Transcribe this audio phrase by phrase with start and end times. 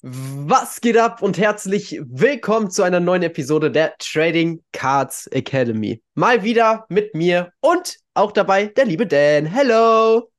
[0.00, 6.00] Was geht ab und herzlich willkommen zu einer neuen Episode der Trading Cards Academy.
[6.14, 9.46] Mal wieder mit mir und auch dabei der liebe Dan.
[9.46, 10.30] Hello!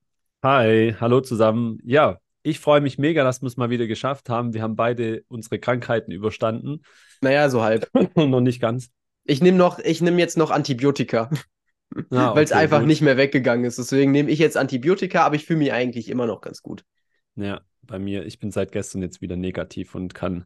[0.44, 1.78] Hi, hallo zusammen.
[1.84, 4.54] Ja, ich freue mich mega, dass wir es mal wieder geschafft haben.
[4.54, 6.84] Wir haben beide unsere Krankheiten überstanden.
[7.20, 7.90] Naja, so halb.
[8.16, 8.92] noch nicht ganz.
[9.26, 11.30] Ich nehme noch, ich nehme jetzt noch Antibiotika.
[12.12, 12.88] Ah, okay, Weil es einfach gut.
[12.88, 13.80] nicht mehr weggegangen ist.
[13.80, 16.86] Deswegen nehme ich jetzt Antibiotika, aber ich fühle mich eigentlich immer noch ganz gut.
[17.36, 18.26] Ja, bei mir.
[18.26, 20.46] Ich bin seit gestern jetzt wieder negativ und kann.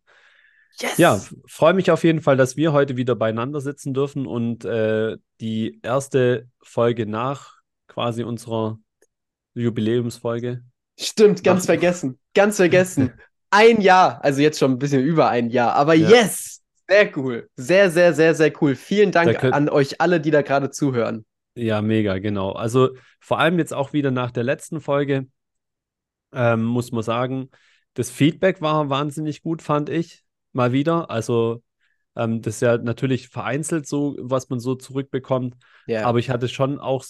[0.79, 0.97] Yes!
[0.97, 5.17] Ja, freue mich auf jeden Fall, dass wir heute wieder beieinander sitzen dürfen und äh,
[5.39, 8.79] die erste Folge nach quasi unserer
[9.53, 10.63] Jubiläumsfolge.
[10.99, 11.67] Stimmt, ganz Ach.
[11.67, 12.19] vergessen.
[12.33, 13.13] Ganz vergessen.
[13.51, 16.09] ein Jahr, also jetzt schon ein bisschen über ein Jahr, aber ja.
[16.09, 16.61] yes!
[16.89, 17.49] Sehr cool.
[17.55, 18.75] Sehr, sehr, sehr, sehr cool.
[18.75, 19.53] Vielen Dank könnt...
[19.53, 21.25] an euch alle, die da gerade zuhören.
[21.55, 22.51] Ja, mega, genau.
[22.51, 22.89] Also
[23.19, 25.27] vor allem jetzt auch wieder nach der letzten Folge
[26.33, 27.49] ähm, muss man sagen.
[27.93, 30.23] Das Feedback war wahnsinnig gut, fand ich.
[30.51, 31.09] Mal wieder.
[31.09, 31.63] Also,
[32.15, 35.55] ähm, das ist ja natürlich vereinzelt so, was man so zurückbekommt.
[35.87, 36.05] Yeah.
[36.05, 37.03] Aber ich hatte schon auch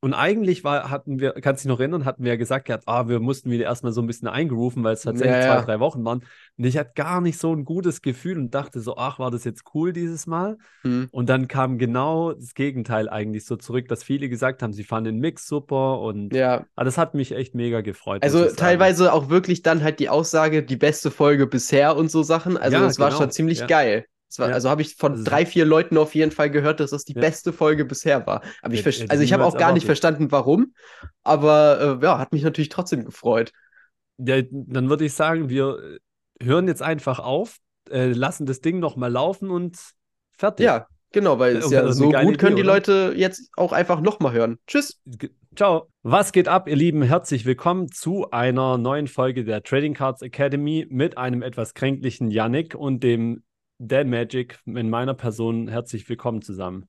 [0.00, 2.84] und eigentlich war, hatten wir, kannst du dich noch erinnern, hatten wir ja gesagt gehabt,
[2.86, 5.62] ah, wir mussten wieder erstmal so ein bisschen eingerufen, weil es tatsächlich ja, zwei, ja.
[5.62, 6.22] drei Wochen waren.
[6.56, 9.42] Und ich hatte gar nicht so ein gutes Gefühl und dachte so, ach, war das
[9.42, 10.56] jetzt cool dieses Mal?
[10.84, 11.08] Mhm.
[11.10, 15.16] Und dann kam genau das Gegenteil eigentlich so zurück, dass viele gesagt haben, sie fanden
[15.16, 16.64] den Mix super und ja.
[16.76, 18.22] Ah, das hat mich echt mega gefreut.
[18.22, 22.56] Also teilweise auch wirklich dann halt die Aussage, die beste Folge bisher und so Sachen.
[22.56, 23.10] Also ja, das genau.
[23.10, 24.06] war schon ziemlich geil.
[24.36, 24.54] War, ja.
[24.54, 27.14] Also habe ich von also, drei, vier Leuten auf jeden Fall gehört, dass das die
[27.14, 27.20] ja.
[27.20, 28.42] beste Folge bisher war.
[28.62, 30.74] Aber ich ja, also ich habe auch gar nicht verstanden, warum.
[31.22, 33.52] Aber äh, ja, hat mich natürlich trotzdem gefreut.
[34.18, 35.98] Ja, dann würde ich sagen, wir
[36.42, 37.56] hören jetzt einfach auf,
[37.90, 39.78] äh, lassen das Ding nochmal laufen und
[40.32, 40.66] fertig.
[40.66, 42.74] Ja, genau, weil es ja so gut Idee, können die oder?
[42.74, 44.58] Leute jetzt auch einfach nochmal hören.
[44.66, 45.00] Tschüss.
[45.56, 45.88] Ciao.
[46.02, 47.02] Was geht ab, ihr Lieben?
[47.02, 52.74] Herzlich willkommen zu einer neuen Folge der Trading Cards Academy mit einem etwas kränklichen Yannick
[52.74, 53.42] und dem
[53.80, 56.88] Dan Magic in meiner Person herzlich willkommen zusammen.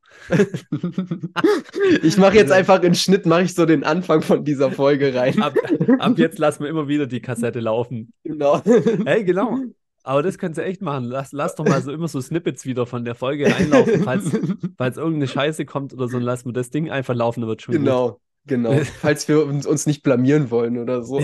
[2.02, 5.40] ich mache jetzt einfach in Schnitt, mache ich so den Anfang von dieser Folge rein.
[5.40, 5.54] Ab,
[6.00, 8.12] ab, jetzt lassen wir immer wieder die Kassette laufen.
[8.24, 8.64] Genau.
[9.06, 9.60] Hey, genau.
[10.02, 11.04] Aber das könnt ihr echt machen.
[11.04, 14.02] Lass, lass doch mal so immer so Snippets wieder von der Folge reinlaufen.
[14.04, 14.32] Falls,
[14.78, 17.62] falls irgendeine Scheiße kommt oder so, dann lassen wir das Ding einfach laufen, dann wird
[17.62, 18.14] schon Genau.
[18.14, 18.20] Gut.
[18.46, 21.22] Genau, falls wir uns, uns nicht blamieren wollen oder so.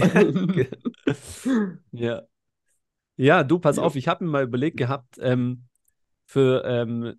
[1.92, 2.22] ja.
[3.18, 3.84] Ja, du, pass ja.
[3.84, 5.66] auf, ich habe mir mal überlegt gehabt, ähm,
[6.26, 7.16] für, ähm,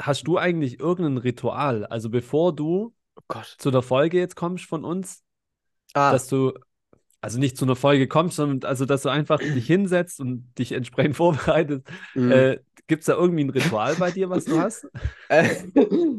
[0.00, 1.86] hast du eigentlich irgendein Ritual?
[1.86, 5.22] Also bevor du oh zu der Folge jetzt kommst von uns,
[5.94, 6.12] ah.
[6.12, 6.54] dass du,
[7.20, 10.72] also nicht zu einer Folge kommst, sondern also, dass du einfach dich hinsetzt und dich
[10.72, 11.82] entsprechend vorbereitest.
[12.14, 12.32] Mhm.
[12.32, 14.86] Äh, Gibt es da irgendwie ein Ritual bei dir, was du hast?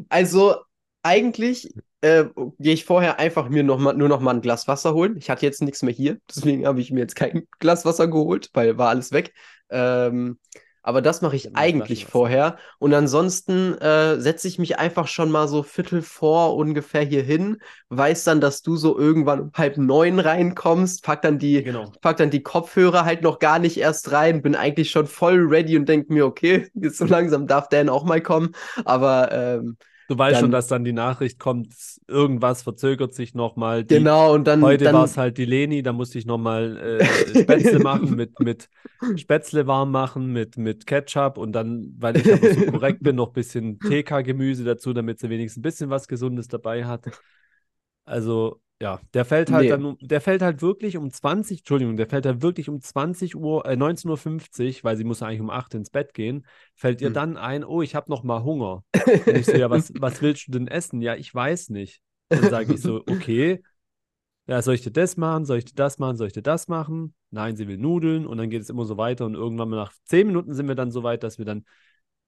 [0.08, 0.56] also
[1.02, 1.72] eigentlich
[2.02, 2.24] äh,
[2.58, 5.16] gehe ich vorher einfach mir noch mal, nur noch mal ein Glas Wasser holen.
[5.16, 8.50] Ich hatte jetzt nichts mehr hier, deswegen habe ich mir jetzt kein Glas Wasser geholt,
[8.54, 9.32] weil war alles weg.
[9.70, 10.38] Ähm,
[10.82, 12.56] aber das mache ich eigentlich vorher.
[12.78, 17.58] Und ansonsten äh, setze ich mich einfach schon mal so Viertel vor ungefähr hier hin,
[17.90, 21.92] weiß dann, dass du so irgendwann um halb neun reinkommst, pack dann die, genau.
[22.00, 25.76] pack dann die Kopfhörer halt noch gar nicht erst rein, bin eigentlich schon voll ready
[25.76, 28.52] und denke mir, okay, jetzt so langsam darf Dan auch mal kommen.
[28.86, 29.76] Aber ähm,
[30.10, 31.72] Du weißt dann, schon, dass dann die Nachricht kommt,
[32.08, 33.84] irgendwas verzögert sich nochmal.
[33.84, 34.60] Genau, und dann.
[34.60, 37.04] Heute war es halt die Leni, da musste ich nochmal äh,
[37.42, 38.68] Spätzle machen, mit, mit
[39.14, 43.28] Spätzle warm machen, mit, mit Ketchup und dann, weil ich aber so korrekt bin, noch
[43.28, 47.04] ein bisschen TK-Gemüse dazu, damit sie wenigstens ein bisschen was Gesundes dabei hat.
[48.04, 49.68] Also, ja, der fällt halt nee.
[49.68, 53.66] dann, der fällt halt wirklich um 20, Entschuldigung, der fällt halt wirklich um 20 Uhr,
[53.66, 57.14] äh, 19.50 Uhr, weil sie muss eigentlich um 8 ins Bett gehen, fällt ihr hm.
[57.14, 58.82] dann ein, oh, ich habe noch mal Hunger.
[59.26, 61.02] Und ich so, ja, was, was willst du denn essen?
[61.02, 62.00] Ja, ich weiß nicht.
[62.30, 63.62] Dann sage ich so, okay,
[64.46, 65.44] ja, soll ich dir das machen?
[65.44, 66.16] Soll ich dir das machen?
[66.16, 67.14] Soll ich dir das machen?
[67.30, 69.92] Nein, sie will Nudeln und dann geht es immer so weiter und irgendwann mal nach
[70.04, 71.64] 10 Minuten sind wir dann so weit, dass wir dann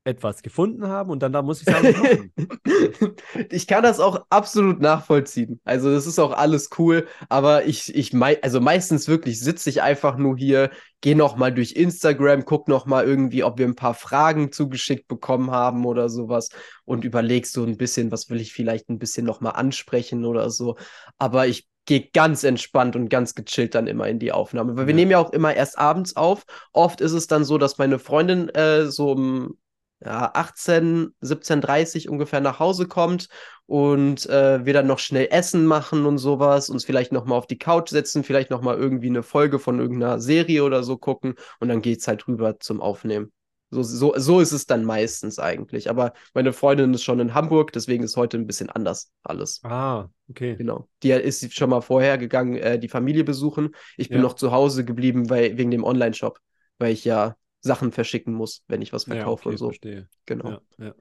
[0.05, 2.33] etwas gefunden haben und dann da muss ich sagen,
[3.51, 5.61] ich kann das auch absolut nachvollziehen.
[5.65, 9.83] Also das ist auch alles cool, aber ich ich mei also meistens wirklich sitze ich
[9.83, 10.71] einfach nur hier,
[11.01, 15.07] gehe noch mal durch Instagram, guck noch mal irgendwie, ob wir ein paar Fragen zugeschickt
[15.07, 16.49] bekommen haben oder sowas
[16.85, 20.51] und überlegst so ein bisschen, was will ich vielleicht ein bisschen noch mal ansprechen oder
[20.51, 20.77] so,
[21.19, 24.77] aber ich gehe ganz entspannt und ganz gechillt dann immer in die Aufnahme.
[24.77, 24.97] Weil wir ja.
[24.97, 26.45] nehmen ja auch immer erst abends auf.
[26.73, 29.57] Oft ist es dann so, dass meine Freundin äh, so um
[30.05, 33.29] ja, 18, 17.30 ungefähr nach Hause kommt
[33.67, 37.59] und äh, wir dann noch schnell Essen machen und sowas, uns vielleicht nochmal auf die
[37.59, 41.83] Couch setzen, vielleicht nochmal irgendwie eine Folge von irgendeiner Serie oder so gucken und dann
[41.83, 43.33] geht's halt rüber zum Aufnehmen.
[43.71, 45.89] So, so, so ist es dann meistens eigentlich.
[45.89, 49.65] Aber meine Freundin ist schon in Hamburg, deswegen ist heute ein bisschen anders alles.
[49.65, 50.57] Ah, okay.
[50.57, 50.89] Genau.
[51.03, 53.75] Die ist schon mal vorher gegangen, äh, die Familie besuchen.
[53.97, 54.23] Ich bin ja.
[54.23, 56.39] noch zu Hause geblieben weil, wegen dem Online-Shop.
[56.79, 59.67] weil ich ja Sachen verschicken muss, wenn ich was Ja, verkaufe okay, und so.
[59.69, 60.09] verstehe.
[60.27, 60.49] Genau.
[60.79, 60.95] Ja, ja.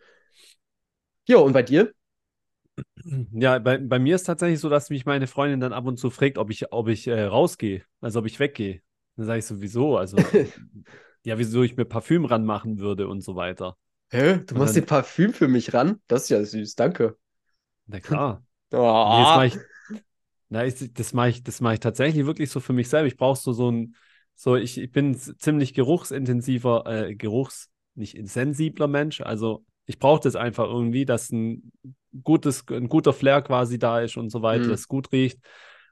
[1.27, 1.93] Jo, und bei dir?
[3.33, 6.09] Ja, bei, bei mir ist tatsächlich so, dass mich meine Freundin dann ab und zu
[6.09, 8.81] fragt, ob ich, ob ich äh, rausgehe, also ob ich weggehe.
[9.15, 9.97] Dann sage ich so, wieso?
[9.97, 10.17] Also,
[11.23, 13.77] ja, wieso ich mir Parfüm ranmachen würde und so weiter.
[14.11, 14.39] Hä?
[14.45, 16.01] Du Und machst dann- den Parfüm für mich ran?
[16.07, 17.17] Das ist ja süß, danke.
[17.87, 18.43] Na klar.
[19.03, 19.35] Nee, das Oh.
[19.35, 19.57] mache ich,
[20.49, 23.07] na, ich, das mache ich, das mache ich tatsächlich wirklich so für mich selber.
[23.07, 23.95] Ich brauche so, so ein,
[24.35, 29.21] so, ich, ich bin ziemlich geruchsintensiver, äh, geruchs, nicht sensibler Mensch.
[29.21, 31.71] Also ich brauche das einfach irgendwie, dass ein
[32.23, 34.71] gutes, ein guter Flair quasi da ist und so weiter, Mhm.
[34.71, 35.39] dass es gut riecht.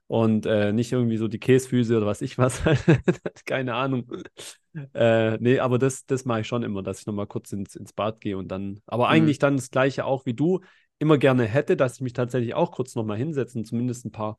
[0.07, 2.63] Und äh, nicht irgendwie so die Käsefüße oder was ich was.
[3.45, 4.11] Keine Ahnung.
[4.93, 7.93] Äh, nee, aber das, das mache ich schon immer, dass ich nochmal kurz ins, ins
[7.93, 9.09] Bad gehe und dann, aber Mhm.
[9.09, 10.61] eigentlich dann das Gleiche auch wie du
[10.99, 14.37] immer gerne hätte, dass ich mich tatsächlich auch kurz nochmal hinsetze und zumindest ein paar,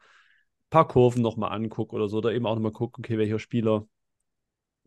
[0.71, 3.87] paar Kurven nochmal angucke oder so, oder eben auch nochmal gucke, okay, welcher Spieler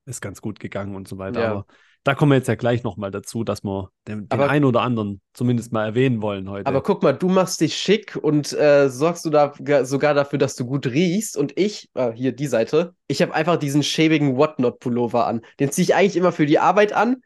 [0.05, 1.39] ist ganz gut gegangen und so weiter.
[1.41, 1.51] Ja.
[1.51, 1.65] Aber
[2.03, 4.81] da kommen wir jetzt ja gleich nochmal dazu, dass wir den, den Aber- einen oder
[4.81, 6.65] anderen zumindest mal erwähnen wollen heute.
[6.65, 10.39] Aber guck mal, du machst dich schick und äh, sorgst du da ga- sogar dafür,
[10.39, 11.37] dass du gut riechst.
[11.37, 15.41] Und ich, äh, hier die Seite, ich habe einfach diesen schäbigen Whatnot-Pullover an.
[15.61, 17.23] Den ziehe ich eigentlich immer für die Arbeit an.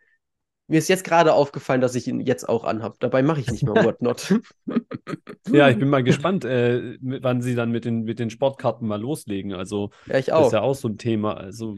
[0.68, 3.00] Mir ist jetzt gerade aufgefallen, dass ich ihn jetzt auch anhab.
[3.00, 4.34] Dabei mache ich nicht mehr Whatnot.
[5.52, 9.00] ja, ich bin mal gespannt, äh, wann sie dann mit den, mit den Sportkarten mal
[9.02, 9.54] loslegen.
[9.54, 10.48] Also, ja, ich das auch.
[10.48, 11.36] ist ja auch so ein Thema.
[11.38, 11.78] Also,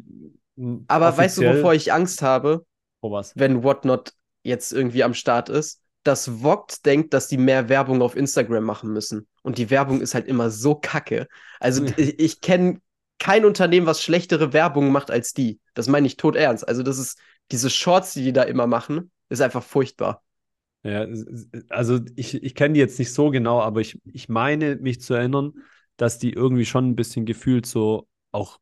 [0.88, 2.66] Aber weißt du, wovor ich Angst habe,
[3.02, 3.34] Vor was?
[3.36, 4.14] wenn Whatnot
[4.44, 5.82] jetzt irgendwie am Start ist?
[6.04, 9.28] Dass Vogt denkt, dass die mehr Werbung auf Instagram machen müssen.
[9.44, 11.28] Und die Werbung ist halt immer so kacke.
[11.60, 11.92] Also Ja.
[11.98, 12.80] ich, ich kenne
[13.20, 15.60] kein Unternehmen, was schlechtere Werbung macht als die.
[15.74, 16.66] Das meine ich tot ernst.
[16.68, 17.20] Also das ist
[17.52, 20.24] diese Shorts, die die da immer machen, ist einfach furchtbar.
[20.84, 21.06] Ja,
[21.70, 25.14] also ich, ich kenne die jetzt nicht so genau, aber ich, ich meine mich zu
[25.14, 25.54] erinnern,
[25.98, 28.60] dass die irgendwie schon ein bisschen gefühlt so auch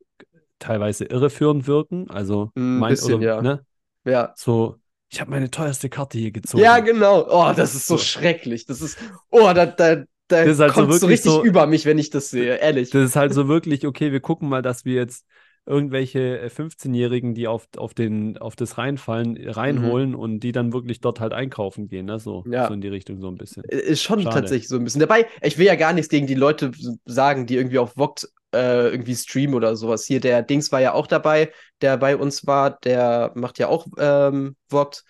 [0.59, 2.09] teilweise irreführend wirken.
[2.09, 3.41] Also Ein mein, bisschen, oder, ja.
[3.41, 3.65] ne?
[4.05, 4.33] Ja.
[4.35, 4.77] So,
[5.09, 6.63] ich habe meine teuerste Karte hier gezogen.
[6.63, 7.25] Ja, genau.
[7.29, 8.03] Oh, das ist so So.
[8.03, 8.65] schrecklich.
[8.65, 8.97] Das ist,
[9.29, 11.85] oh, da, da, da Das ist halt so kommt so wirklich richtig so- über mich,
[11.85, 12.89] wenn ich das sehe, ehrlich.
[12.89, 15.25] Das ist halt so wirklich, okay, wir gucken mal, dass wir jetzt
[15.67, 21.01] irgendwelche äh, 15-Jährigen, die auf, auf, den, auf das reinfallen, reinholen und die dann wirklich
[21.01, 22.19] dort halt einkaufen gehen, ne?
[22.19, 22.53] So, Mhm.
[22.53, 22.67] Ja.
[22.67, 23.63] so in die Richtung so ein bisschen.
[23.63, 24.35] Ist schon Schade.
[24.35, 25.01] tatsächlich so ein bisschen.
[25.01, 26.71] Dabei, ich will ja gar nichts gegen die Leute
[27.05, 30.05] sagen, die irgendwie auf Vogt äh, irgendwie streamen oder sowas.
[30.05, 33.85] Hier, der Dings war ja auch dabei, der bei uns war, der macht ja auch
[33.97, 35.03] ähm, Vogt.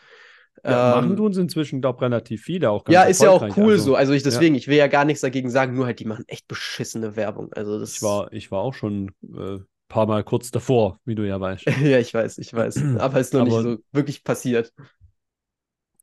[0.64, 3.30] Ja, Ähm, machen tun sie inzwischen, glaube ich, relativ viele auch ganz Ja, ist ja
[3.30, 3.96] auch cool Also, so.
[3.96, 6.48] Also ich deswegen, ich will ja gar nichts dagegen sagen, nur halt, die machen echt
[6.48, 7.54] beschissene Werbung.
[7.54, 11.28] Also das Ich war, ich war auch schon äh, paar Mal kurz davor, wie du
[11.28, 11.66] ja weißt.
[11.82, 12.84] ja, ich weiß, ich weiß.
[13.00, 14.74] Aber ist noch Aber- nicht so wirklich passiert.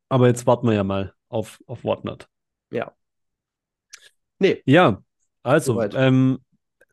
[0.09, 2.27] Aber jetzt warten wir ja mal auf, auf Whatnot.
[2.71, 2.93] Ja.
[4.39, 4.61] Nee.
[4.65, 5.01] Ja,
[5.43, 6.39] also, ähm,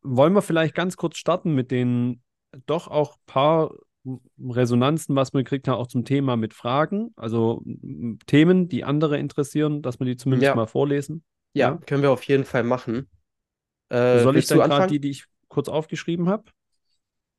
[0.02, 2.22] wollen wir vielleicht ganz kurz starten mit den
[2.66, 3.74] doch auch paar
[4.38, 7.62] Resonanzen, was wir gekriegt haben, auch zum Thema mit Fragen, also
[8.26, 10.54] Themen, die andere interessieren, dass wir die zumindest Ja.
[10.56, 11.22] mal vorlesen.
[11.54, 11.76] Ja, Ja.
[11.86, 13.08] können wir auf jeden Fall machen.
[13.90, 16.44] Äh, Soll ich dann gerade die, die ich kurz aufgeschrieben habe?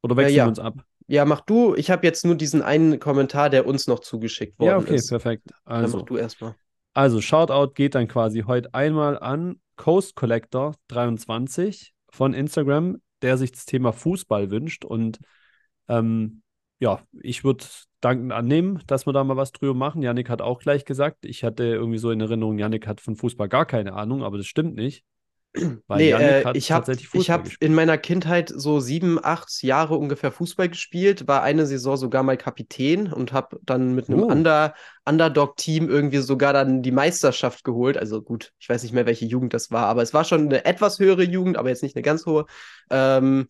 [0.04, 0.44] Oder Äh, wechseln ja.
[0.46, 0.76] wir uns ab?
[1.08, 1.76] Ja, mach du.
[1.76, 5.10] Ich habe jetzt nur diesen einen Kommentar, der uns noch zugeschickt worden Ja, okay, ist.
[5.10, 5.44] perfekt.
[5.66, 6.56] Dann Also, mach du erstmal.
[6.94, 13.52] Also, Shoutout geht dann quasi heute einmal an Coast Collector 23 von Instagram, der sich
[13.52, 14.86] das Thema Fußball wünscht.
[14.86, 15.20] Und
[15.88, 16.42] ähm,
[16.80, 17.66] ja, ich würde
[18.02, 20.02] dankend annehmen, dass wir da mal was drüber machen.
[20.02, 23.50] Yannick hat auch gleich gesagt, ich hatte irgendwie so in Erinnerung, Yannick hat von Fußball
[23.50, 25.04] gar keine Ahnung, aber das stimmt nicht.
[25.88, 26.92] Weil Nee, äh, hat ich habe
[27.30, 32.24] hab in meiner Kindheit so sieben, acht Jahre ungefähr Fußball gespielt, war eine Saison sogar
[32.24, 34.32] mal Kapitän und habe dann mit einem Oh.
[34.32, 34.74] Under,
[35.06, 37.98] Underdog-Team irgendwie sogar dann die Meisterschaft geholt.
[37.98, 40.66] Also gut, ich weiß nicht mehr, welche Jugend das war, aber es war schon eine
[40.66, 42.46] etwas höhere Jugend, aber jetzt nicht eine ganz hohe.
[42.90, 43.48] Ähm,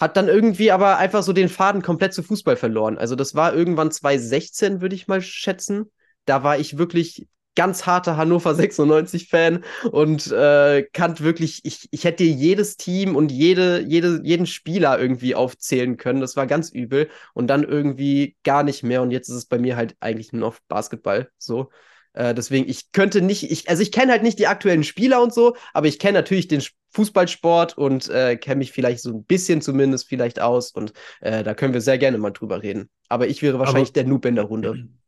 [0.00, 2.98] hat dann irgendwie aber einfach so den Faden komplett zu Fußball verloren.
[2.98, 5.90] Also das war irgendwann 2016, würde ich mal schätzen.
[6.24, 12.24] Da war ich wirklich ganz harter Hannover 96-Fan und äh, kannte wirklich, ich, ich hätte
[12.24, 16.20] dir jedes Team und jede, jede, jeden Spieler irgendwie aufzählen können.
[16.20, 17.08] Das war ganz übel.
[17.32, 19.02] Und dann irgendwie gar nicht mehr.
[19.02, 21.30] Und jetzt ist es bei mir halt eigentlich nur noch Basketball.
[21.38, 21.70] So.
[22.12, 25.34] Äh, deswegen, ich könnte nicht, ich, also ich kenne halt nicht die aktuellen Spieler und
[25.34, 29.60] so, aber ich kenne natürlich den Fußballsport und äh, kenne mich vielleicht so ein bisschen
[29.60, 30.70] zumindest vielleicht aus.
[30.70, 32.88] Und äh, da können wir sehr gerne mal drüber reden.
[33.08, 34.88] Aber ich wäre wahrscheinlich der Noob in der Runde.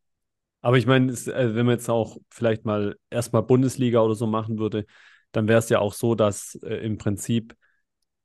[0.66, 4.26] Aber ich meine, es, äh, wenn man jetzt auch vielleicht mal erstmal Bundesliga oder so
[4.26, 4.85] machen würde,
[5.30, 7.54] dann wäre es ja auch so, dass äh, im Prinzip,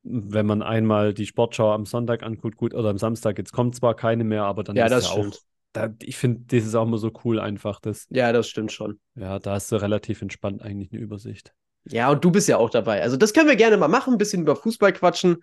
[0.03, 3.95] wenn man einmal die Sportschau am Sonntag anguckt, gut, oder am Samstag, jetzt kommt zwar
[3.95, 5.35] keine mehr, aber dann Ja, ist das ja stimmt.
[5.35, 5.41] auch,
[5.73, 8.99] da, ich finde, das ist auch immer so cool einfach, das, Ja, das stimmt schon.
[9.15, 11.53] ja, da hast du relativ entspannt eigentlich eine Übersicht.
[11.85, 13.01] Ja, und du bist ja auch dabei.
[13.01, 15.37] Also das können wir gerne mal machen, ein bisschen über Fußball quatschen.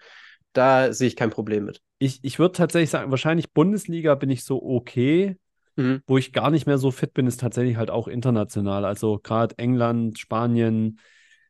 [0.55, 1.83] da sehe ich kein Problem mit.
[1.99, 5.37] Ich, ich würde tatsächlich sagen, wahrscheinlich Bundesliga bin ich so okay.
[5.79, 6.03] Mhm.
[6.07, 8.85] Wo ich gar nicht mehr so fit bin, ist tatsächlich halt auch international.
[8.85, 11.01] Also gerade England, Spanien,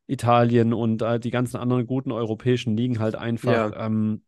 [0.07, 3.73] Italien und äh, die ganzen anderen guten europäischen Ligen halt einfach.
[3.73, 3.87] Ja.
[3.87, 4.23] Ähm,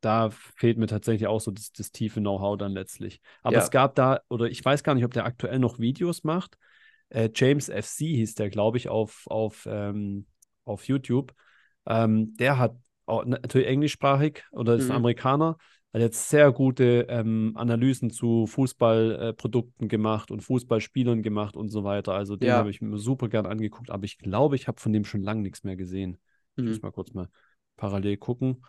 [0.00, 3.20] da fehlt mir tatsächlich auch so das, das tiefe Know-how dann letztlich.
[3.42, 3.62] Aber Ja.
[3.62, 6.58] es gab da, oder ich weiß gar nicht, ob der aktuell noch Videos macht.
[7.08, 10.26] Äh, James FC hieß der, glaube ich, auf, auf, ähm,
[10.64, 11.34] auf YouTube.
[11.86, 12.76] Ähm, der hat
[13.06, 14.96] auch, natürlich englischsprachig oder ist ein Mhm.
[14.96, 15.56] Amerikaner,
[15.96, 21.84] hat jetzt sehr gute ähm, Analysen zu Fußballprodukten äh, gemacht und Fußballspielern gemacht und so
[21.84, 22.12] weiter.
[22.12, 22.58] Also den Ja.
[22.58, 25.42] habe ich mir super gern angeguckt, aber ich glaube, ich habe von dem schon lange
[25.42, 26.18] nichts mehr gesehen.
[26.56, 26.70] Ich Mhm.
[26.70, 27.28] muss mal kurz mal
[27.76, 28.64] parallel gucken.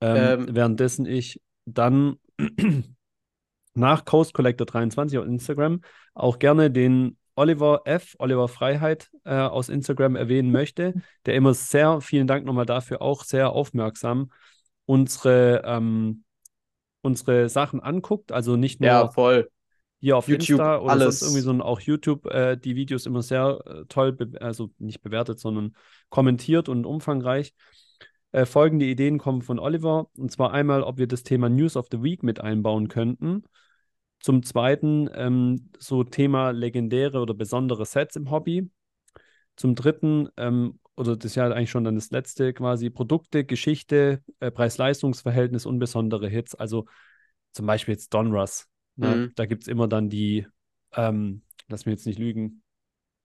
[0.00, 2.16] Ähm, Ähm, währenddessen ich dann
[3.74, 5.80] nach Coast Collector 23 auf Instagram
[6.14, 10.94] auch gerne den Oliver F., Oliver Freiheit äh, aus Instagram erwähnen möchte,
[11.26, 14.30] der immer sehr, vielen Dank nochmal dafür, auch sehr aufmerksam
[14.86, 16.24] unsere, ähm,
[17.06, 18.32] unsere Sachen anguckt.
[18.32, 19.48] Also nicht nur ja, voll.
[20.00, 21.20] hier auf YouTube, Insta oder alles.
[21.20, 25.38] sonst irgendwie, sondern auch YouTube äh, die Videos immer sehr äh, toll, also nicht bewertet,
[25.38, 25.74] sondern
[26.10, 27.54] kommentiert und umfangreich.
[28.32, 30.10] Äh, folgende Ideen kommen von Oliver.
[30.18, 33.44] Und zwar einmal, ob wir das Thema News of the Week mit einbauen könnten.
[34.20, 38.70] Zum Zweiten, ähm, so Thema legendäre oder besondere Sets im Hobby.
[39.56, 44.22] Zum Dritten, ähm, oder das ist ja eigentlich schon dann das letzte, quasi Produkte, Geschichte,
[44.40, 46.54] äh, Preis-Leistungs-Verhältnis und besondere Hits.
[46.54, 46.86] Also
[47.52, 48.66] zum Beispiel jetzt Donruss.
[48.96, 49.14] Ne?
[49.16, 49.32] Mhm.
[49.36, 50.46] Da gibt es immer dann die,
[50.94, 52.62] ähm, lass mich jetzt nicht lügen,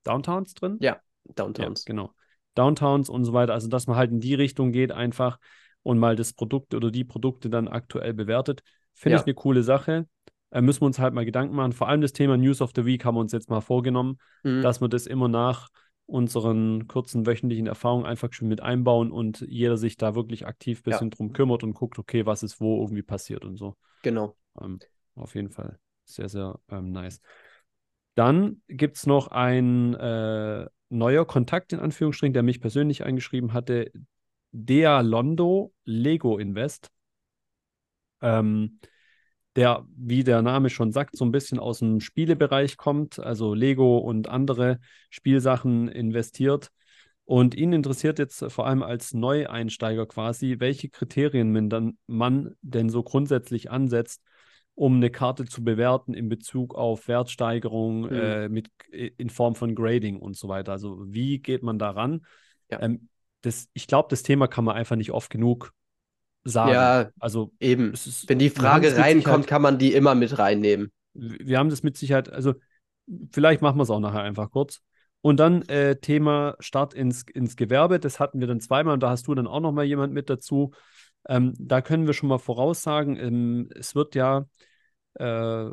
[0.04, 0.78] Downtowns drin?
[0.82, 0.94] Ja,
[1.28, 1.86] Ja, Downtowns.
[1.86, 2.14] genau.
[2.56, 3.54] Downtowns und so weiter.
[3.54, 5.38] Also, dass man halt in die Richtung geht einfach
[5.84, 8.62] und mal das Produkt oder die Produkte dann aktuell bewertet.
[8.94, 9.22] Finde Ja.
[9.22, 10.08] ich eine coole Sache.
[10.50, 11.72] Äh, müssen wir uns halt mal Gedanken machen.
[11.72, 14.62] Vor allem das Thema News of the Week haben wir uns jetzt mal vorgenommen, Mhm.
[14.62, 15.70] dass wir das immer nach
[16.12, 20.84] unseren kurzen wöchentlichen Erfahrungen einfach schon mit einbauen und jeder sich da wirklich aktiv ein
[20.92, 20.98] Ja.
[20.98, 23.76] bisschen drum kümmert und guckt, okay, was ist wo irgendwie passiert und so.
[24.02, 24.36] Genau.
[24.60, 24.80] Ähm,
[25.16, 27.22] auf jeden Fall sehr, sehr ähm, nice.
[28.16, 33.92] Dann gibt es noch ein äh, neuer Kontakt in Anführungsstrichen, der mich persönlich eingeschrieben hatte.
[34.52, 36.92] Dea Londo Lego Invest.
[38.22, 38.80] Ähm,
[39.56, 43.98] der, wie der Name schon sagt, so ein bisschen aus dem Spielebereich kommt, also Lego
[43.98, 44.80] und andere
[45.10, 46.70] Spielsachen investiert.
[47.26, 52.90] Und ihn interessiert jetzt vor allem als Neueinsteiger quasi, welche Kriterien man, dann, man denn
[52.90, 54.22] so grundsätzlich ansetzt,
[54.74, 58.12] um eine Karte zu bewerten in Bezug auf Wertsteigerung Mhm.
[58.12, 60.72] äh, mit, in Form von Grading und so weiter.
[60.72, 62.26] Also wie geht man daran?
[62.70, 62.82] Ja.
[62.82, 63.10] Ähm,
[63.42, 65.74] das, ich glaube, das Thema kann man einfach nicht oft genug
[66.44, 66.72] sagen.
[66.72, 67.94] Ja, also eben.
[67.94, 70.92] ist, Wenn die Frage reinkommt, kann man die immer mit reinnehmen.
[71.14, 72.54] wir haben das mit Sicherheit, also
[73.32, 74.82] vielleicht machen wir es auch nachher einfach kurz.
[75.22, 79.10] Und dann äh, Thema Start ins, ins Gewerbe, das hatten wir dann zweimal und da
[79.10, 80.72] hast du dann auch noch mal jemand mit dazu.
[81.28, 84.46] Ähm, da können wir schon mal voraussagen, ähm, es wird ja,
[85.16, 85.70] äh,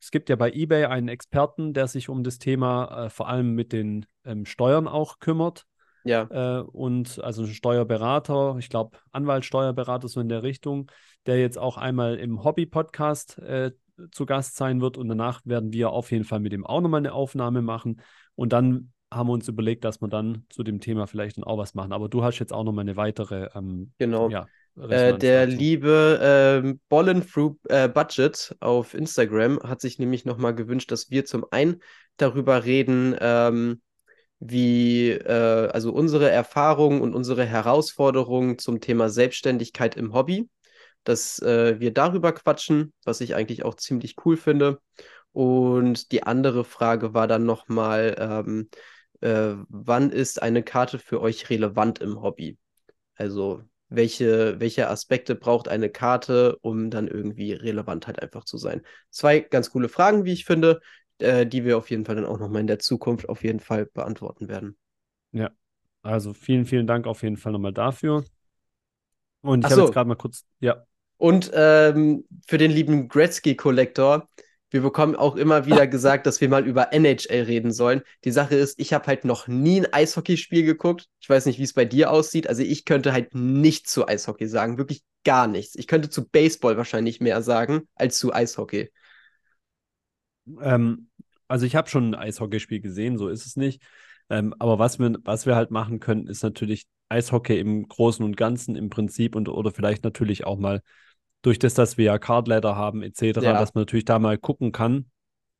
[0.00, 3.54] es gibt ja bei eBay einen Experten, der sich um das Thema äh, vor allem
[3.54, 5.64] mit den ähm, Steuern auch kümmert.
[6.04, 10.90] Ja, Äh, und also ein Steuerberater, ich glaube Anwaltssteuerberater so in der Richtung,
[11.26, 13.72] der jetzt auch einmal im Hobby-Podcast äh,
[14.10, 16.98] zu Gast sein wird und danach werden wir auf jeden Fall mit ihm auch nochmal
[16.98, 18.00] eine Aufnahme machen
[18.34, 21.56] und dann haben wir uns überlegt, dass wir dann zu dem Thema vielleicht dann auch
[21.56, 21.92] was machen.
[21.92, 24.28] Aber du hast jetzt auch nochmal eine weitere, ähm, genau.
[24.28, 24.46] ja,
[24.76, 25.56] Äh, der dazu.
[25.56, 31.24] liebe ähm, Bollen Through äh, Budget auf Instagram hat sich nämlich nochmal gewünscht, dass wir
[31.24, 31.80] zum einen
[32.16, 33.80] darüber reden, ähm,
[34.40, 40.48] wie äh, also unsere Erfahrungen und unsere Herausforderungen zum Thema Selbstständigkeit im Hobby,
[41.04, 44.80] dass äh, wir darüber quatschen, was ich eigentlich auch ziemlich cool finde.
[45.32, 48.68] Und die andere Frage war dann nochmal, ähm,
[49.20, 52.58] äh, wann ist eine Karte für euch relevant im Hobby?
[53.16, 58.82] Also welche, welche Aspekte braucht eine Karte, um dann irgendwie relevant halt einfach zu sein?
[59.10, 60.80] Zwei ganz coole Fragen, wie ich finde,
[61.18, 63.86] äh, die wir auf jeden Fall dann auch nochmal in der Zukunft auf jeden Fall
[63.86, 64.76] beantworten werden.
[65.32, 65.50] Ja,
[66.02, 68.24] also vielen, vielen Dank auf jeden Fall nochmal dafür.
[69.40, 69.82] Und ich habe so.
[69.82, 70.84] jetzt gerade mal kurz, ja,
[71.18, 74.28] Und ähm, für den lieben Gretzky-Kollektor,
[74.70, 78.02] wir bekommen auch immer wieder gesagt, dass wir mal über NHL reden sollen.
[78.24, 81.06] Die Sache ist, ich habe halt noch nie ein Eishockeyspiel geguckt.
[81.20, 82.48] Ich weiß nicht, wie es bei dir aussieht.
[82.48, 85.76] Also ich könnte halt nichts zu Eishockey sagen, wirklich gar nichts.
[85.76, 88.90] Ich könnte zu Baseball wahrscheinlich mehr sagen als zu Eishockey.
[90.60, 91.08] Ähm,
[91.48, 93.82] also ich habe schon ein Eishockeyspiel gesehen, so ist es nicht.
[94.30, 98.36] Ähm, aber was wir, was wir halt machen können, ist natürlich Eishockey im Großen und
[98.36, 100.80] Ganzen im Prinzip und oder vielleicht natürlich auch mal
[101.42, 103.58] durch das, dass wir ja Cardladder haben etc., Ja.
[103.60, 105.10] dass man natürlich da mal gucken kann,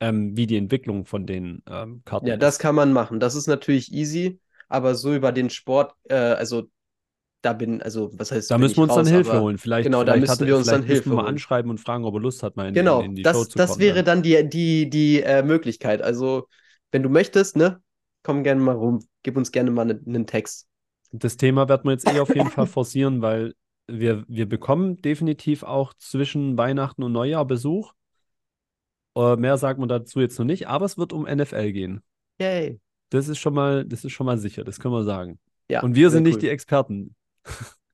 [0.01, 2.61] ähm, wie die Entwicklung von den ähm, Karten Ja, das ist.
[2.61, 3.21] kann man machen.
[3.21, 6.65] Das ist natürlich easy, aber so über den Sport, äh, also
[7.45, 9.59] da bin, also was heißt, Da müssen wir uns raus, dann Hilfe holen.
[9.59, 11.27] Vielleicht, genau, da vielleicht müssen hat wir uns dann Hilfe mal holen.
[11.27, 13.45] anschreiben und fragen, ob er Lust hat, mal in, Genau, in, in die das, Show
[13.45, 13.81] zu das kommen.
[13.81, 14.23] wäre dann.
[14.23, 16.03] dann die, die, die äh, Möglichkeit.
[16.03, 16.49] Also,
[16.93, 17.81] wenn du möchtest, ne,
[18.23, 20.67] komm gerne mal rum, gib uns gerne mal ne- einen Text.
[21.13, 23.55] Das Thema werden wir jetzt eh auf jeden Fall forcieren, weil
[23.87, 27.93] wir, wir bekommen definitiv auch zwischen Weihnachten und Neujahr Besuch.
[29.17, 32.03] Äh, mehr sagt man dazu jetzt noch nicht, aber es wird um NFL gehen.
[32.41, 32.81] Yay.
[33.11, 35.39] Das ist schon mal, das ist schon mal sicher, das können wir sagen.
[35.71, 36.41] Ja, und wir sind nicht cool.
[36.41, 37.15] die Experten.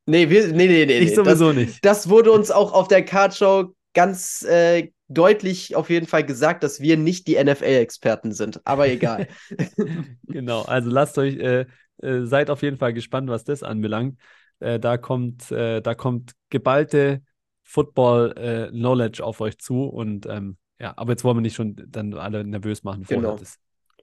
[0.06, 1.14] Nee, wir, nee, nee, nee, Ich nee.
[1.14, 1.84] sowieso das, nicht.
[1.84, 6.80] Das wurde uns auch auf der Cardshow ganz äh, deutlich auf jeden Fall gesagt, dass
[6.80, 8.60] wir nicht die NFL-Experten sind.
[8.64, 9.28] Aber egal.
[10.26, 11.66] Genau, also lasst euch, äh,
[12.02, 14.18] äh, seid auf jeden Fall gespannt, was das anbelangt.
[14.60, 17.22] Äh, da kommt, äh, da kommt geballte
[17.64, 22.44] Football-Knowledge auf euch zu und ähm, ja, aber jetzt wollen wir nicht schon dann alle
[22.44, 23.22] nervös machen vorher.
[23.22, 23.36] Genau.
[23.36, 23.58] Das,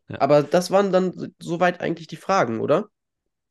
[0.10, 0.22] Ja.
[0.22, 2.90] Aber das waren dann soweit eigentlich die Fragen, oder?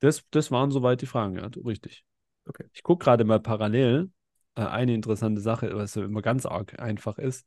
[0.00, 2.04] Das, das waren soweit die Fragen, ja, richtig.
[2.46, 2.64] Okay.
[2.72, 4.10] Ich gucke gerade mal parallel
[4.54, 7.46] äh, eine interessante Sache, was ja immer ganz arg einfach ist,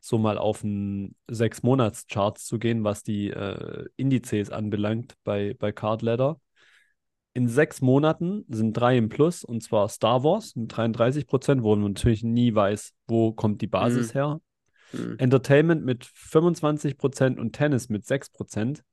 [0.00, 6.02] so mal auf einen Sechs-Monats-Charts zu gehen, was die äh, Indizes anbelangt bei, bei Card
[6.02, 6.40] Ladder.
[7.34, 11.74] In sechs Monaten sind drei im Plus, und zwar Star Wars mit 33 Prozent, wo
[11.74, 14.12] man natürlich nie weiß, wo kommt die Basis Mhm.
[14.12, 14.40] her.
[14.90, 15.18] Hm.
[15.18, 18.84] Entertainment mit 25 Prozent und Tennis mit 6 Prozent.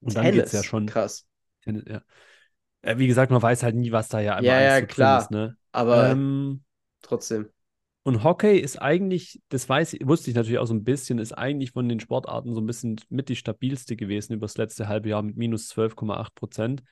[0.00, 0.86] Und dann geht es ja Tennis, schon.
[0.86, 1.26] Krass.
[1.66, 2.02] Ja.
[2.82, 5.24] Äh, wie gesagt, man weiß halt nie, was da ja immer Ja, alles ja, klar.
[5.24, 5.56] ist, ne?
[5.72, 6.64] Aber Ähm,
[7.02, 7.52] trotzdem.
[8.04, 11.72] und Hockey ist eigentlich, das weiß wusste ich natürlich auch so ein bisschen, ist eigentlich
[11.72, 15.22] von den Sportarten so ein bisschen mit die stabilste gewesen über das letzte halbe Jahr
[15.22, 16.82] mit minus 12,8 Prozent.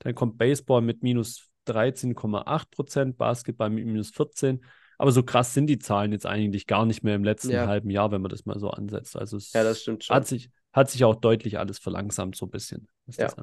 [0.00, 4.60] Dann kommt Baseball mit minus 13,8 Prozent, Basketball mit minus 14.
[4.98, 7.66] Aber so krass sind die Zahlen jetzt eigentlich gar nicht mehr im letzten Ja.
[7.66, 9.16] halben Jahr, wenn man das mal so ansetzt.
[9.16, 10.16] Also es Ja, das stimmt schon.
[10.18, 12.88] hat sich, hat sich auch deutlich alles verlangsamt, so ein bisschen.
[13.16, 13.34] Ja.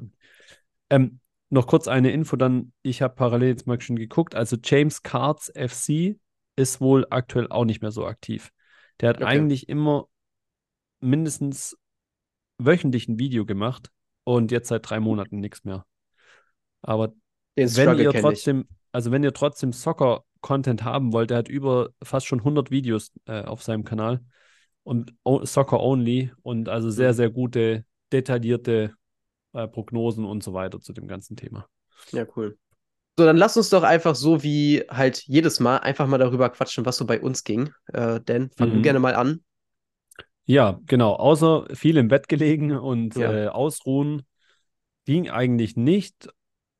[0.90, 4.34] Ähm, noch kurz eine Info, dann, ich habe parallel jetzt mal schon geguckt.
[4.34, 6.18] Also James Cards FC
[6.56, 8.50] ist wohl aktuell auch nicht mehr so aktiv.
[9.00, 9.24] Der hat Okay.
[9.24, 10.08] eigentlich immer
[11.00, 11.78] mindestens
[12.58, 13.90] wöchentlich ein Video gemacht
[14.24, 15.86] und jetzt seit drei Monaten nichts mehr.
[16.82, 17.14] Aber
[17.56, 18.40] Den wenn ihr kenn ich.
[18.44, 23.12] trotzdem, also wenn ihr trotzdem Soccer-Content haben wollt, der hat über fast schon 100 Videos
[23.26, 24.20] äh, auf seinem Kanal
[24.84, 27.14] und Soccer only und also sehr, Mhm.
[27.14, 28.94] sehr gute, detaillierte
[29.56, 31.68] äh, Prognosen und so weiter zu dem ganzen Thema.
[32.12, 32.58] Ja, cool.
[33.18, 36.86] So, dann lass uns doch einfach so wie halt jedes Mal einfach mal darüber quatschen,
[36.86, 37.72] was so bei uns ging.
[37.92, 38.82] Äh, Dan, fang du Mhm.
[38.82, 39.44] gerne mal an.
[40.44, 41.14] Ja, genau.
[41.14, 43.32] Außer viel im Bett gelegen und Ja.
[43.36, 44.22] äh, ausruhen
[45.06, 46.28] ging eigentlich nicht.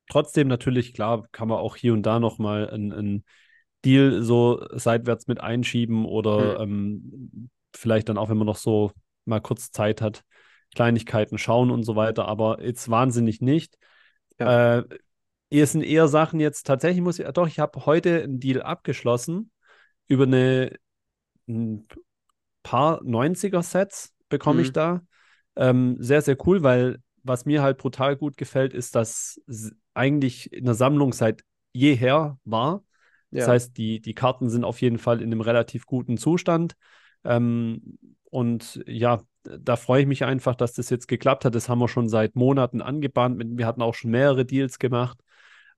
[0.09, 3.25] Trotzdem natürlich, klar, kann man auch hier und da nochmal einen, einen
[3.85, 8.91] Deal so seitwärts mit einschieben oder ähm, vielleicht dann auch, wenn man noch so
[9.25, 10.23] mal kurz Zeit hat,
[10.75, 13.77] Kleinigkeiten schauen und so weiter, aber jetzt wahnsinnig nicht.
[14.39, 14.77] Ja.
[14.79, 14.83] Äh,
[15.49, 19.51] es sind eher Sachen jetzt, tatsächlich muss ich, doch, ich habe heute einen Deal abgeschlossen
[20.07, 20.77] über eine
[21.47, 21.87] ein
[22.63, 24.73] paar 90er-Sets bekomme ich Mhm.
[24.73, 25.01] da.
[25.55, 29.41] Ähm, sehr, sehr cool, weil was mir halt brutal gut gefällt, ist, dass
[29.93, 32.83] eigentlich in der Sammlung seit jeher war.
[33.33, 33.53] Das Ja.
[33.53, 36.75] heißt, die, die Karten sind auf jeden Fall in einem relativ guten Zustand.
[37.23, 37.97] Ähm,
[38.29, 39.21] und ja,
[39.59, 41.55] da freue ich mich einfach, dass das jetzt geklappt hat.
[41.55, 43.41] Das haben wir schon seit Monaten angebahnt.
[43.57, 45.19] Wir hatten auch schon mehrere Deals gemacht.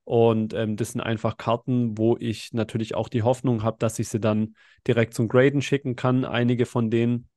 [0.04, 4.10] Und ähm, das sind einfach Karten, wo ich natürlich auch die Hoffnung habe, dass ich
[4.10, 4.56] sie dann
[4.88, 6.26] direkt zum Graden schicken kann.
[6.26, 7.30] Einige von denen,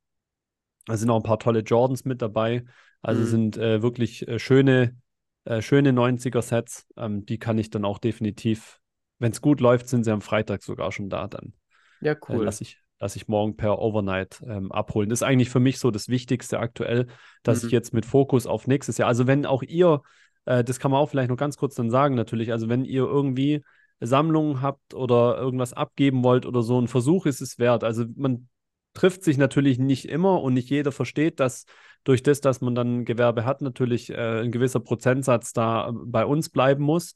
[0.86, 2.64] da sind auch ein paar tolle Jordans mit dabei.
[3.02, 3.26] Also Mhm.
[3.26, 4.96] sind äh, wirklich äh, schöne,
[5.44, 6.86] äh, schöne 90er-Sets.
[6.96, 8.80] Ähm, die kann ich dann auch definitiv,
[9.18, 11.52] wenn es gut läuft, sind sie am Freitag sogar schon da dann.
[12.00, 12.44] Ja, cool.
[12.44, 15.08] lass ich, lass ich morgen per Overnight ähm, abholen.
[15.08, 17.08] Das ist eigentlich für mich so das Wichtigste aktuell,
[17.42, 17.66] dass Mhm.
[17.66, 20.02] ich jetzt mit Fokus auf nächstes Jahr, also wenn auch ihr,
[20.44, 23.02] äh, das kann man auch vielleicht noch ganz kurz dann sagen natürlich, also wenn ihr
[23.02, 23.62] irgendwie
[24.00, 27.82] Sammlungen habt oder irgendwas abgeben wollt oder so, ein Versuch ist es wert.
[27.84, 28.48] Also man
[28.94, 31.64] trifft sich natürlich nicht immer und nicht jeder versteht, dass
[32.04, 36.24] durch das, dass man dann Gewerbe hat, natürlich äh, ein gewisser Prozentsatz da äh, bei
[36.26, 37.14] uns bleiben muss.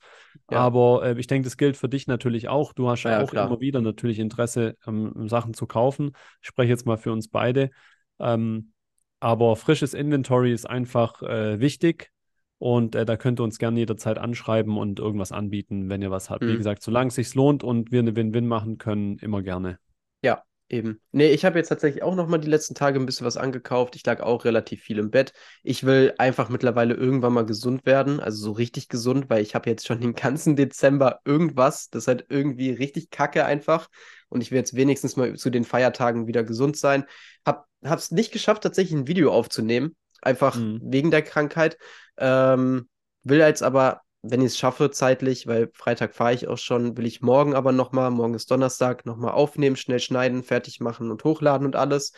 [0.50, 0.58] Ja.
[0.58, 2.72] Aber äh, ich denke, das gilt für dich natürlich auch.
[2.72, 3.46] Du hast Ja, auch klar.
[3.48, 6.12] immer wieder natürlich Interesse, ähm, Sachen zu kaufen.
[6.40, 7.70] Ich spreche jetzt mal für uns beide.
[8.18, 8.72] Ähm,
[9.18, 12.10] aber frisches Inventory ist einfach äh, wichtig.
[12.58, 16.30] Und äh, da könnt ihr uns gerne jederzeit anschreiben und irgendwas anbieten, wenn ihr was
[16.30, 16.42] habt.
[16.42, 16.58] Wie Mhm.
[16.58, 19.78] gesagt, solange es sich lohnt und wir eine Win-Win machen können, immer gerne.
[20.22, 21.00] Ja, eben.
[21.12, 23.96] Nee, ich habe jetzt tatsächlich auch noch mal die letzten Tage ein bisschen was angekauft.
[23.96, 25.32] Ich lag auch relativ viel im Bett.
[25.62, 29.70] Ich will einfach mittlerweile irgendwann mal gesund werden, also so richtig gesund, weil ich habe
[29.70, 33.88] jetzt schon den ganzen Dezember irgendwas, das ist halt irgendwie richtig kacke einfach.
[34.28, 37.04] Und ich will jetzt wenigstens mal zu den Feiertagen wieder gesund sein.
[37.44, 40.80] Hab, hab's nicht geschafft, tatsächlich ein Video aufzunehmen, einfach Mhm.
[40.82, 41.78] wegen der Krankheit.
[42.18, 42.88] Ähm,
[43.22, 47.06] will jetzt aber wenn ich es schaffe zeitlich, weil Freitag fahre ich auch schon, will
[47.06, 51.66] ich morgen aber nochmal, morgen ist Donnerstag, nochmal aufnehmen, schnell schneiden, fertig machen und hochladen
[51.66, 52.12] und alles.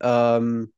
[0.00, 0.72] Ähm,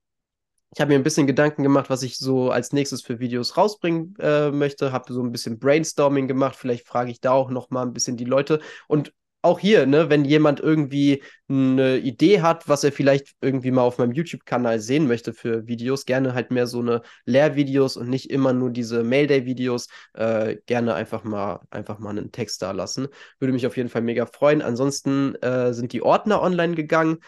[0.73, 4.15] ich habe mir ein bisschen Gedanken gemacht, was ich so als nächstes für Videos rausbringen
[4.21, 4.93] äh, möchte.
[4.93, 6.55] Habe so ein bisschen Brainstorming gemacht.
[6.57, 8.61] Vielleicht frage ich da auch noch mal ein bisschen die Leute.
[8.87, 13.83] Und auch hier, ne, wenn jemand irgendwie eine Idee hat, was er vielleicht irgendwie mal
[13.83, 18.31] auf meinem YouTube-Kanal sehen möchte für Videos, gerne halt mehr so eine Lehrvideos und nicht
[18.31, 23.09] immer nur diese Mailday-Videos, äh, gerne einfach mal, einfach mal einen Text da lassen.
[23.39, 24.63] Würde mich auf jeden Fall mega freuen.
[24.63, 27.19] Ansonsten äh, sind die Ordner online gegangen.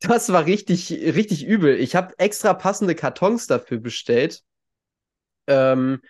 [0.00, 1.74] Das war richtig, richtig übel.
[1.80, 4.42] Ich habe extra passende Kartons dafür bestellt.
[5.46, 6.00] Ähm,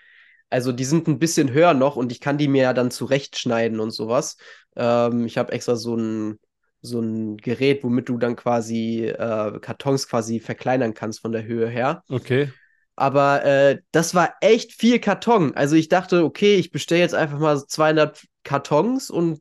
[0.51, 3.81] also die sind ein bisschen höher noch und ich kann die mir ja dann zurechtschneiden
[3.81, 4.37] und sowas.
[4.77, 6.39] Ähm, ich habe extra so ein,
[6.83, 11.69] so ein Gerät, womit du dann quasi äh, Kartons quasi verkleinern kannst von der Höhe
[11.69, 12.03] her.
[12.09, 12.51] Okay.
[12.95, 15.55] Aber äh, das war echt viel Karton.
[15.55, 19.41] Also ich dachte, okay, ich bestelle jetzt einfach mal 200 Kartons und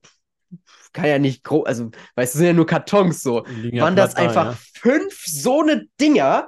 [0.91, 3.45] kann ja nicht groß, also, weißt du, sind ja nur Kartons so.
[3.73, 4.57] Waren das einfach ja.
[4.75, 6.47] fünf so eine Dinger,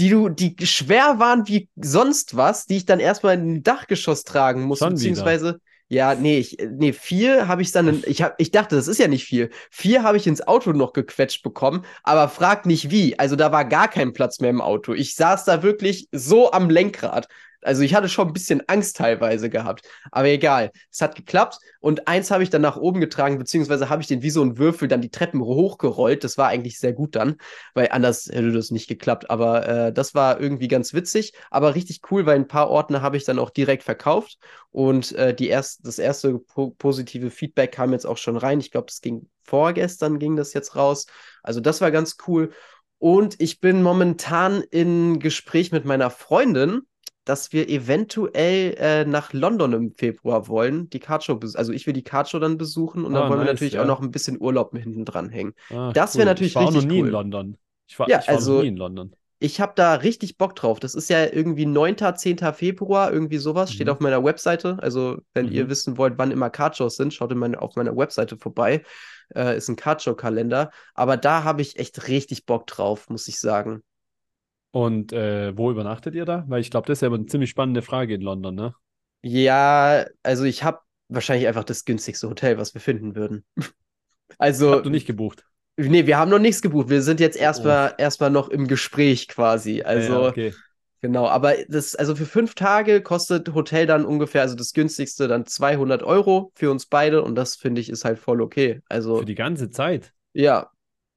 [0.00, 4.24] die du, die schwer waren wie sonst was, die ich dann erstmal in ein Dachgeschoss
[4.24, 5.48] tragen musste, Schon beziehungsweise.
[5.48, 5.60] Wieder.
[5.92, 8.98] Ja, nee, ich, nee, vier habe ich dann, in, ich, hab, ich dachte, das ist
[8.98, 9.50] ja nicht viel.
[9.70, 13.18] Vier habe ich ins Auto noch gequetscht bekommen, aber frag nicht wie.
[13.18, 14.94] Also da war gar kein Platz mehr im Auto.
[14.94, 17.26] Ich saß da wirklich so am Lenkrad.
[17.62, 19.86] Also ich hatte schon ein bisschen Angst teilweise gehabt.
[20.10, 21.58] Aber egal, es hat geklappt.
[21.80, 24.58] Und eins habe ich dann nach oben getragen, beziehungsweise habe ich den wie so ein
[24.58, 26.24] Würfel dann die Treppen hochgerollt.
[26.24, 27.36] Das war eigentlich sehr gut dann,
[27.74, 29.30] weil anders hätte das nicht geklappt.
[29.30, 33.16] Aber äh, das war irgendwie ganz witzig, aber richtig cool, weil ein paar Ordner habe
[33.16, 34.38] ich dann auch direkt verkauft.
[34.70, 38.60] Und äh, die erst, das erste po positive Feedback kam jetzt auch schon rein.
[38.60, 41.06] Ich glaube, das ging vorgestern, ging das jetzt raus.
[41.42, 42.52] Also das war ganz cool.
[42.98, 46.82] Und ich bin momentan in Gespräch mit meiner Freundin,
[47.30, 52.02] dass wir eventuell äh, nach London im Februar wollen, die Cardshow, also ich will die
[52.02, 53.82] Cardshow dann besuchen und ah, dann wollen nice, wir natürlich ja.
[53.82, 55.54] auch noch ein bisschen Urlaub hinten dran hängen.
[55.70, 57.06] Ah, das wäre natürlich ich war richtig auch noch nie cool.
[57.06, 57.56] in London.
[57.86, 59.14] Ich war, ja, ich war also, noch nie in London.
[59.38, 60.80] Ich habe da richtig Bock drauf.
[60.80, 62.38] Das ist ja irgendwie 9., 10.
[62.52, 63.74] Februar, irgendwie sowas, mhm.
[63.74, 64.78] steht auf meiner Webseite.
[64.80, 65.52] Also, wenn mhm.
[65.52, 68.82] ihr wissen wollt, wann immer Cardshows sind, schaut meine, auf meiner Webseite vorbei.
[69.36, 70.72] Äh, ist ein Cardshow-Kalender.
[70.94, 73.84] Aber da habe ich echt richtig Bock drauf, muss ich sagen.
[74.72, 76.44] Und äh, wo übernachtet ihr da?
[76.48, 78.74] Weil ich glaube, das ist ja eine ziemlich spannende Frage in London, ne?
[79.22, 80.78] Ja, also ich habe
[81.08, 83.44] wahrscheinlich einfach das günstigste Hotel, was wir finden würden.
[84.38, 84.76] also.
[84.76, 85.44] Hast du nicht gebucht?
[85.76, 86.88] Nee, wir haben noch nichts gebucht.
[86.88, 87.94] Wir sind jetzt erstmal oh.
[87.98, 89.82] erstmal noch im Gespräch quasi.
[89.82, 90.12] Also.
[90.12, 90.54] Ja, okay.
[91.02, 95.46] Genau, aber das, also für fünf Tage kostet Hotel dann ungefähr, also das günstigste dann
[95.46, 98.82] 200 Euro für uns beide und das finde ich ist halt voll okay.
[98.88, 99.16] Also.
[99.20, 100.12] Für die ganze Zeit?
[100.34, 100.70] Ja,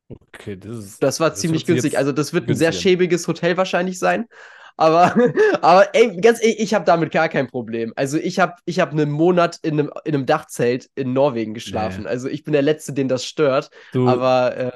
[0.09, 1.03] Okay, das ist.
[1.03, 1.97] Das war das ziemlich günstig.
[1.97, 4.27] Also, das wird ein sehr schäbiges Hotel wahrscheinlich sein.
[4.75, 5.15] Aber,
[5.61, 7.93] aber ey, ganz ehrlich, ich habe damit gar kein Problem.
[7.95, 12.03] Also, ich habe ich hab einen Monat in einem, in einem Dachzelt in Norwegen geschlafen.
[12.03, 12.09] Nee.
[12.09, 13.69] Also, ich bin der Letzte, den das stört.
[13.91, 14.71] Du, aber äh,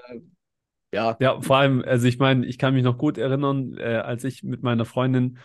[0.94, 1.18] ja.
[1.20, 4.44] Ja, vor allem, also ich meine, ich kann mich noch gut erinnern, äh, als ich
[4.44, 5.38] mit meiner Freundin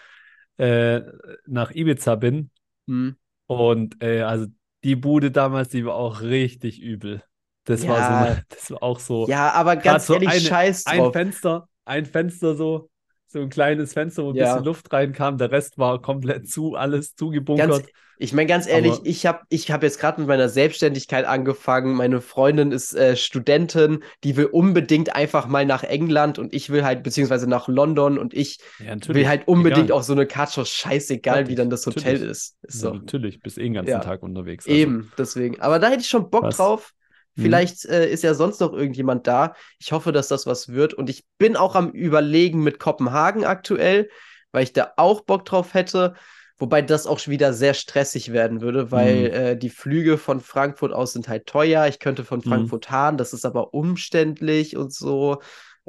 [0.57, 1.01] äh,
[1.47, 2.51] nach Ibiza bin.
[2.87, 3.17] Hm.
[3.47, 4.47] Und äh, also
[4.85, 7.23] die Bude damals, die war auch richtig übel.
[7.65, 7.91] Das ja.
[7.91, 9.27] war so, das war auch so.
[9.29, 11.07] Ja, aber ganz ehrlich, eine, scheiß drauf.
[11.07, 12.91] Ein Fenster, ein Fenster so,
[13.27, 14.47] so ein kleines Fenster, wo ein ja.
[14.47, 15.39] bisschen Luft reinkam.
[15.39, 17.69] Der Rest war komplett zu, alles zugebunkert.
[17.69, 17.87] Ganz,
[18.19, 21.97] ich meine, ganz ehrlich, aber, ich habe ich hab jetzt gerade mit meiner Selbstständigkeit angefangen.
[21.97, 26.85] Meine Freundin ist äh, Studentin, die will unbedingt einfach mal nach England und ich will
[26.85, 29.99] halt, beziehungsweise nach London und ich ja, will halt unbedingt Egal.
[29.99, 32.31] auch so eine Karte, scheißegal, natürlich, wie dann das Hotel natürlich.
[32.31, 32.57] ist.
[32.63, 32.89] ist so.
[32.89, 34.67] ja, natürlich, bist eh den ganzen Tag unterwegs.
[34.67, 34.79] Also.
[34.79, 35.61] Eben, deswegen.
[35.61, 36.59] Aber da hätte ich schon Bock Was?
[36.59, 36.93] drauf.
[37.35, 37.43] Mhm.
[37.43, 39.55] Vielleicht äh, ist ja sonst noch irgendjemand da.
[39.79, 40.95] Ich hoffe, dass das was wird.
[40.95, 44.09] Und ich bin auch am Überlegen mit Kopenhagen aktuell,
[44.53, 46.15] weil ich da auch Bock drauf hätte.
[46.59, 49.35] Wobei das auch wieder sehr stressig werden würde, weil mhm.
[49.35, 51.89] äh, die Flüge von Frankfurt aus sind halt teuer.
[51.89, 52.49] Ich könnte von mhm.
[52.49, 52.95] Frankfurt mhm.
[52.95, 55.41] Hahn, das ist aber umständlich und so.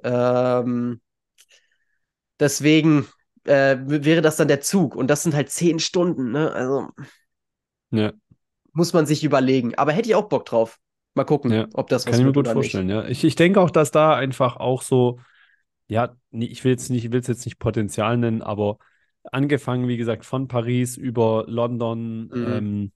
[0.03, 0.99] Ähm,
[2.39, 3.05] deswegen
[3.43, 4.95] äh, wäre das dann der Zug.
[4.95, 6.51] Und das sind halt zehn Stunden, ne?
[6.51, 6.87] Also
[7.91, 8.13] ja.
[8.71, 9.75] muss man sich überlegen.
[9.75, 10.79] Aber hätte ich auch Bock drauf.
[11.15, 12.95] Mal gucken, ja, ob das was Kann ich mir gut vorstellen, nicht.
[12.95, 13.05] ja.
[13.07, 15.19] Ich, ich denke auch, dass da einfach auch so,
[15.87, 18.77] ja, ich will jetzt nicht, ich will es jetzt nicht Potenzial nennen, aber
[19.31, 22.47] angefangen, wie gesagt, von Paris über London, mhm.
[22.47, 22.91] ähm,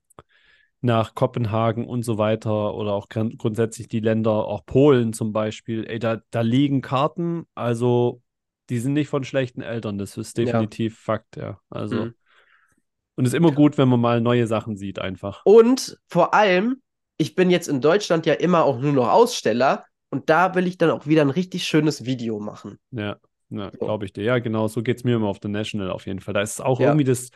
[0.80, 5.98] nach Kopenhagen und so weiter oder auch grundsätzlich die Länder, auch Polen zum Beispiel, ey,
[5.98, 8.22] da, da liegen Karten, also
[8.70, 11.00] die sind nicht von schlechten Eltern, das ist definitiv ja.
[11.00, 11.60] Fakt, ja.
[11.70, 11.96] Also.
[11.96, 12.14] Mhm.
[13.16, 15.44] Und es ist immer gut, wenn man mal neue Sachen sieht, einfach.
[15.44, 16.80] Und vor allem,
[17.18, 20.78] ich bin jetzt in Deutschland ja immer auch nur noch Aussteller und da will ich
[20.78, 22.78] dann auch wieder ein richtig schönes Video machen.
[22.90, 23.16] Ja,
[23.50, 23.78] ja so.
[23.78, 24.24] glaube ich dir.
[24.24, 26.34] Ja, genau, so geht es mir immer auf der National auf jeden Fall.
[26.34, 26.86] Da ist auch ja.
[26.86, 27.30] irgendwie das,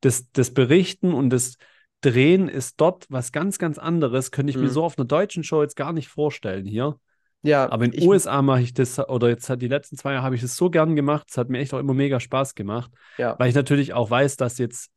[0.00, 1.56] das, das Berichten und das,
[2.04, 4.30] drehen ist dort was ganz, ganz anderes.
[4.30, 4.70] Könnte ich mir Mhm.
[4.70, 6.96] so auf einer deutschen Show jetzt gar nicht vorstellen hier.
[7.42, 10.24] Ja, Aber in ich, USA mache ich das, oder jetzt hat die letzten zwei Jahre
[10.24, 11.26] habe ich das so gern gemacht.
[11.30, 13.38] Es hat mir echt auch immer mega Spaß gemacht, ja.
[13.38, 14.90] weil ich natürlich auch weiß, dass jetzt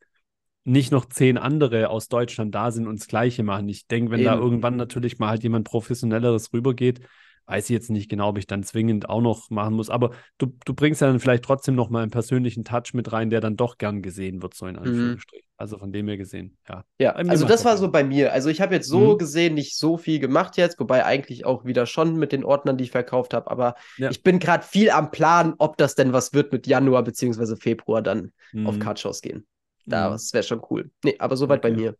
[0.67, 3.69] nicht noch zehn andere aus Deutschland da sind und das Gleiche machen.
[3.69, 4.43] Ich denke, wenn da Eben.
[4.43, 6.99] irgendwann natürlich mal halt jemand Professionelleres rübergeht,
[7.45, 9.89] weiß ich jetzt nicht genau, ob ich dann zwingend auch noch machen muss.
[9.89, 13.29] Aber du, du bringst ja dann vielleicht trotzdem noch mal einen persönlichen Touch mit rein,
[13.29, 15.47] der dann doch gern gesehen wird, so in Anführungsstrichen.
[15.55, 16.83] Also von dem her gesehen, ja.
[16.99, 18.33] Ja, also das war so bei mir.
[18.33, 19.17] Also ich habe jetzt so Mhm.
[19.17, 22.83] gesehen nicht so viel gemacht jetzt, wobei eigentlich auch wieder schon mit den Ordnern, die
[22.83, 23.49] ich verkauft habe.
[23.49, 24.11] Aber Ja.
[24.11, 28.01] ich bin gerade viel am Plan, ob das denn was wird mit Januar beziehungsweise Februar
[28.01, 28.33] dann
[28.65, 28.79] auf Mhm.
[28.79, 29.47] Cardshows gehen.
[29.87, 30.13] Da, Mhm.
[30.13, 30.91] das wäre schon cool.
[31.03, 31.77] Nee, aber soweit bei Okay.
[31.77, 31.97] mir.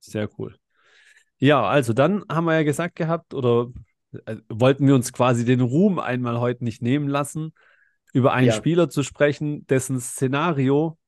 [0.00, 0.56] Sehr cool.
[1.38, 3.68] Ja, also dann haben wir ja gesagt gehabt, oder
[4.26, 7.52] äh, wollten wir uns quasi den Ruhm einmal heute nicht nehmen lassen,
[8.12, 8.54] über einen Ja.
[8.54, 10.98] Spieler zu sprechen, dessen Szenario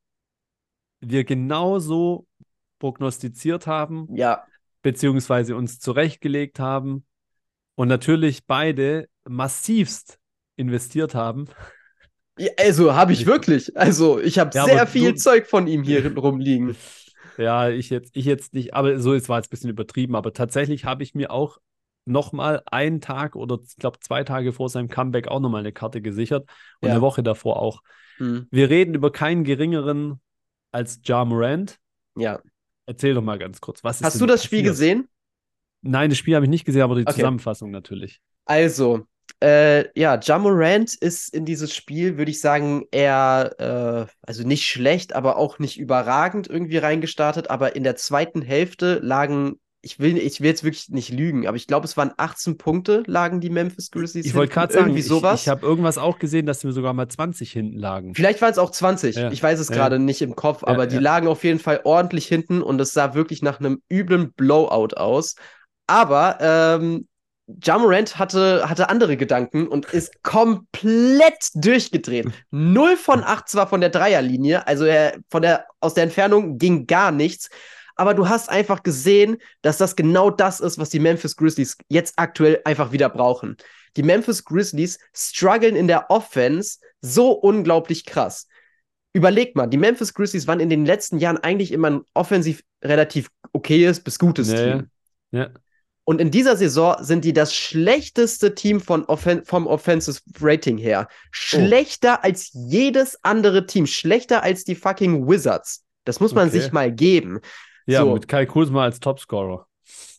[1.01, 2.27] wir genauso
[2.79, 4.47] prognostiziert haben, Ja,
[4.83, 7.05] beziehungsweise uns zurechtgelegt haben
[7.75, 10.19] und natürlich beide massivst
[10.57, 11.47] investiert haben.
[12.39, 13.77] Ja, also habe ich Ich- wirklich.
[13.77, 16.77] Also ich habe Ja, sehr viel du- Zeug von ihm hier rumliegen.
[17.37, 20.33] Ja, ich jetzt, ich jetzt nicht, aber so, es war jetzt ein bisschen übertrieben, aber
[20.33, 21.59] tatsächlich habe ich mir auch
[22.05, 26.01] nochmal einen Tag oder ich glaube zwei Tage vor seinem Comeback auch nochmal eine Karte
[26.01, 26.49] gesichert
[26.81, 26.93] und Ja.
[26.95, 27.83] eine Woche davor auch.
[28.19, 30.21] Hm, Wir reden über keinen geringeren
[30.71, 31.79] als Ja Morant.
[32.17, 32.41] ja.
[32.87, 34.73] Erzähl doch mal ganz kurz, was Hast du das Spiel passiert?
[34.75, 35.09] gesehen?
[35.83, 37.15] Nein, das Spiel habe ich nicht gesehen, aber die Okay.
[37.15, 38.21] Zusammenfassung natürlich.
[38.45, 39.07] Also,
[39.43, 45.15] äh, ja, Jamorant ist in dieses Spiel, würde ich sagen, eher, äh, also nicht schlecht,
[45.15, 47.51] aber auch nicht überragend irgendwie reingestartet.
[47.51, 51.59] Aber in der zweiten Hälfte lagen, ich will, ich will jetzt wirklich nicht lügen, aber
[51.59, 54.25] ich glaube, es waren 18 Punkte, lagen die Memphis Grizzlies.
[54.25, 55.43] Ich wollte gerade sagen, irgendwie ich, sowas.
[55.43, 58.15] ich habe irgendwas auch gesehen, dass wir sogar mal 20 hinten lagen.
[58.15, 59.17] Vielleicht waren es auch 20.
[59.17, 59.31] Ja.
[59.31, 59.75] Ich weiß es Ja.
[59.75, 61.03] gerade nicht im Kopf, aber die ja.
[61.03, 65.35] lagen auf jeden Fall ordentlich hinten und es sah wirklich nach einem üblen Blowout aus.
[65.87, 67.07] Aber ähm,
[67.47, 72.27] Jamorant hatte, hatte andere Gedanken und ist komplett durchgedreht.
[72.51, 76.87] 0 von 8 zwar von der Dreierlinie, also er, von der, aus der Entfernung ging
[76.87, 77.51] gar nichts.
[77.97, 82.15] Aber du hast einfach gesehen, dass das genau das ist, was die Memphis Grizzlies jetzt
[82.17, 83.57] aktuell einfach wieder brauchen.
[83.97, 88.49] Die Memphis Grizzlies strugglen in der Offense so unglaublich krass.
[89.13, 93.31] Überleg mal, die Memphis Grizzlies waren in den letzten Jahren eigentlich immer ein offensiv relativ
[93.53, 94.91] okayes bis gutes Ja, Team.
[95.31, 95.51] Ja.
[96.05, 101.09] Und in dieser Saison sind die das schlechteste Team von Offen vom Offensive Rating her.
[101.31, 103.87] Schlechter als jedes andere Team.
[103.87, 105.85] Schlechter als die fucking Wizards.
[106.05, 106.61] Das muss man Okay.
[106.61, 107.41] sich mal geben.
[107.87, 108.13] Ja, So.
[108.15, 109.67] mit Kai Kuzma als Topscorer.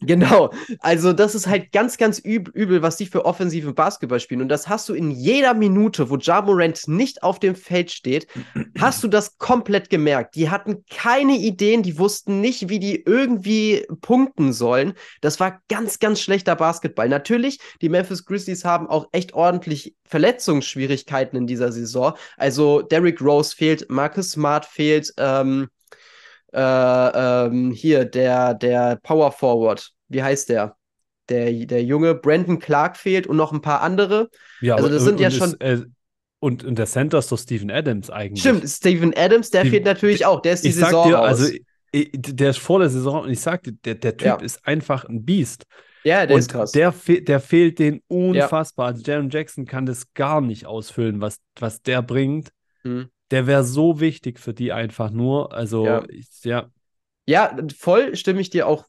[0.02, 0.52] Genau.
[0.80, 4.42] Also, das ist halt ganz, ganz üb übel, was die für offensiven Basketball spielen.
[4.42, 8.28] Und das hast du in jeder Minute, wo Ja Morant nicht auf dem Feld steht,
[8.80, 10.36] hast du das komplett gemerkt.
[10.36, 14.94] Die hatten keine Ideen, die wussten nicht, wie die irgendwie punkten sollen.
[15.22, 17.10] Das war ganz, ganz schlechter Basketball.
[17.10, 22.14] Natürlich, die Memphis Grizzlies haben auch echt ordentlich Verletzungsschwierigkeiten in dieser Saison.
[22.38, 25.70] Also, Derrick Rose fehlt, Marcus Smart fehlt, ähm,
[26.56, 30.76] äh, ähm, hier, der, der Power Forward, wie heißt der?
[31.30, 34.30] Der, der junge Brandon Clark fehlt und noch ein paar andere.
[34.62, 35.82] Ja, Also das sind und ja ist, schon- äh,
[36.40, 38.42] und, und der Center ist doch Steven Adams eigentlich.
[38.42, 40.42] Stimmt, Steven Adams, der Die- fehlt natürlich auch.
[40.42, 41.28] Der ist die ich sag Saison dir, raus.
[41.28, 41.54] also
[41.94, 44.36] der ist vor der Saison und ich sag dir, der, der Typ Ja.
[44.36, 45.64] ist einfach ein Biest.
[46.04, 46.72] ja, der und ist krass.
[46.74, 48.88] Der, fe der fehlt den unfassbar.
[48.88, 52.50] Also Jaron Jackson kann das gar nicht ausfüllen, was, was der bringt.
[52.84, 53.10] Mhm.
[53.32, 55.54] Der wäre so wichtig für die einfach nur.
[55.54, 56.04] Also, Ja.
[56.10, 56.70] ich, ja.
[57.28, 58.86] Ja, voll stimme ich dir auch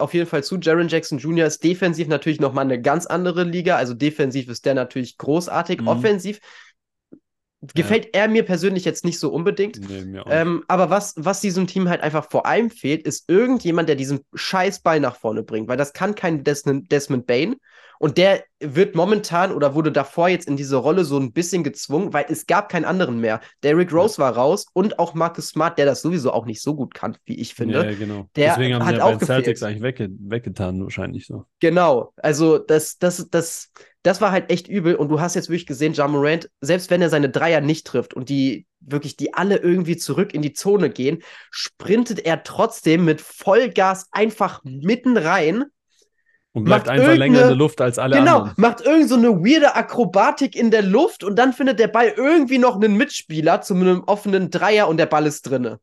[0.00, 0.56] auf jeden Fall zu.
[0.56, 1.46] Jaron Jackson Jr.
[1.46, 3.76] ist defensiv natürlich nochmal eine ganz andere Liga.
[3.76, 5.82] Also defensiv ist der natürlich großartig.
[5.82, 5.88] Mhm.
[5.88, 6.40] Offensiv
[7.74, 9.80] gefällt er mir persönlich jetzt nicht so unbedingt.
[9.88, 13.96] Nee, Ähm, aber was, was diesem Team halt einfach vor allem fehlt, ist irgendjemand, der
[13.96, 17.56] diesen scheiß Ball nach vorne bringt, weil das kann kein Desmond, Desmond Bain.
[17.98, 22.12] Und der wird momentan oder wurde davor jetzt in diese Rolle so ein bisschen gezwungen,
[22.12, 23.40] weil es gab keinen anderen mehr.
[23.62, 26.94] Derrick Rose war raus und auch Marcus Smart, der das sowieso auch nicht so gut
[26.94, 27.84] kann, wie ich finde.
[27.84, 28.28] Ja, genau.
[28.36, 31.44] Der Deswegen haben hat sie ja auch bei den Celtics eigentlich wegge weggetan, wahrscheinlich so.
[31.60, 34.94] Genau, also das, das, das, das war halt echt übel.
[34.94, 38.14] Und du hast jetzt wirklich gesehen, Ja Morant, selbst wenn er seine Dreier nicht trifft
[38.14, 43.20] und die wirklich, die alle irgendwie zurück in die Zone gehen, sprintet er trotzdem mit
[43.20, 45.64] Vollgas einfach mitten rein.
[46.52, 48.54] Und bleibt Macht einfach länger in der Luft als alle genau, anderen.
[48.56, 52.58] macht irgend so eine weirde Akrobatik in der Luft und dann findet der Ball irgendwie
[52.58, 55.78] noch einen Mitspieler zu einem offenen Dreier und der Ball ist drinne.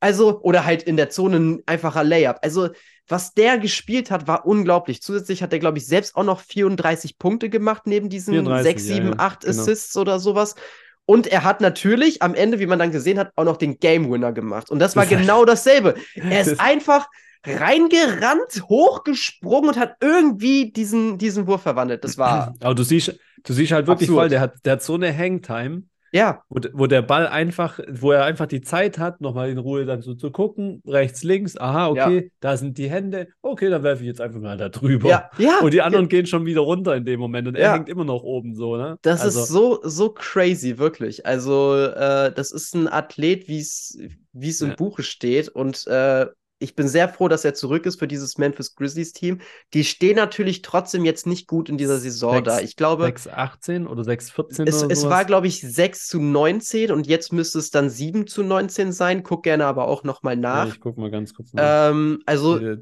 [0.00, 2.38] Also, oder halt in der Zone ein einfacher Layup.
[2.42, 2.70] Also,
[3.06, 5.00] was der gespielt hat, war unglaublich.
[5.00, 8.88] Zusätzlich hat er, glaube ich, selbst auch noch 34 Punkte gemacht, neben diesen 34, 6,
[8.88, 9.50] ja, 7, ja, 8 genau.
[9.50, 10.56] Assists oder sowas.
[11.04, 14.10] Und er hat natürlich am Ende, wie man dann gesehen hat, auch noch den Game
[14.10, 14.70] Winner gemacht.
[14.70, 15.94] Und das war Das genau dasselbe.
[16.14, 17.06] Er ist einfach
[17.44, 22.04] reingerannt, hochgesprungen und hat irgendwie diesen, diesen Wurf verwandelt.
[22.04, 24.22] Das war, Aber du siehst, du siehst halt wirklich Absurd.
[24.24, 28.12] voll, der hat, der hat so eine Hangtime, ja, wo, wo der Ball einfach, wo
[28.12, 31.88] er einfach die Zeit hat, nochmal in Ruhe dann so zu gucken, rechts, links, aha,
[31.88, 35.08] okay, da sind die Hände, okay, dann werfe ich jetzt einfach mal da drüber.
[35.08, 35.58] ja, ja.
[35.62, 37.74] Und die anderen gehen schon wieder runter in dem Moment und er Ja.
[37.74, 38.98] hängt immer noch oben so, ne?
[39.02, 41.24] Das also, ist so, so crazy, wirklich.
[41.24, 43.98] Also, äh, das ist ein Athlet, wie es
[44.34, 44.76] wie es im Ja.
[44.76, 45.48] Buche steht.
[45.48, 46.26] Und äh,
[46.62, 49.40] ich bin sehr froh, dass er zurück ist für dieses Memphis Grizzlies-Team.
[49.74, 52.60] Die stehen natürlich trotzdem jetzt nicht gut in dieser Saison Sechs- da.
[52.60, 57.06] Ich glaube, 6,18 oder 6,14 es, oder es war, glaube ich, 6 zu 19 und
[57.06, 59.22] jetzt müsste es dann 7 zu 19 sein.
[59.22, 60.68] Guck gerne aber auch nochmal ja, nach.
[60.68, 61.90] ich guck mal ganz kurz nach.
[61.90, 62.78] ähm, also, Äh,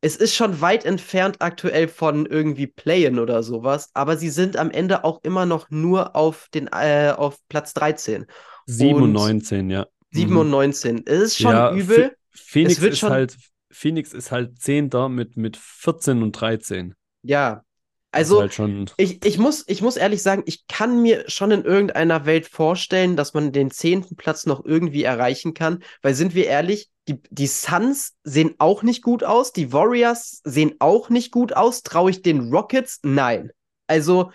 [0.00, 4.70] es ist schon weit entfernt aktuell von irgendwie Playen oder sowas, aber sie sind am
[4.70, 8.26] Ende auch immer noch nur auf den äh, auf Platz 13.
[8.66, 9.86] 7 und 19, ja.
[10.12, 10.38] 7 Mhm.
[10.38, 11.02] und 19.
[11.06, 12.14] Es ist schon Ja, übel.
[12.38, 13.36] Phoenix ist schon- halt
[13.70, 16.94] Phoenix ist halt Zehnter mit, mit 14 und 13.
[17.22, 17.62] Ja.
[18.10, 21.64] Also, halt schon, ich, ich, muss, ich muss ehrlich sagen, ich kann mir schon in
[21.64, 26.46] irgendeiner Welt vorstellen, dass man den zehnten Platz noch irgendwie erreichen kann, weil sind wir
[26.46, 31.52] ehrlich, die, die Suns sehen auch nicht gut aus, die Warriors sehen auch nicht gut
[31.52, 31.82] aus.
[31.82, 33.00] Traue ich den Rockets?
[33.02, 33.50] Nein.
[33.86, 34.32] Also,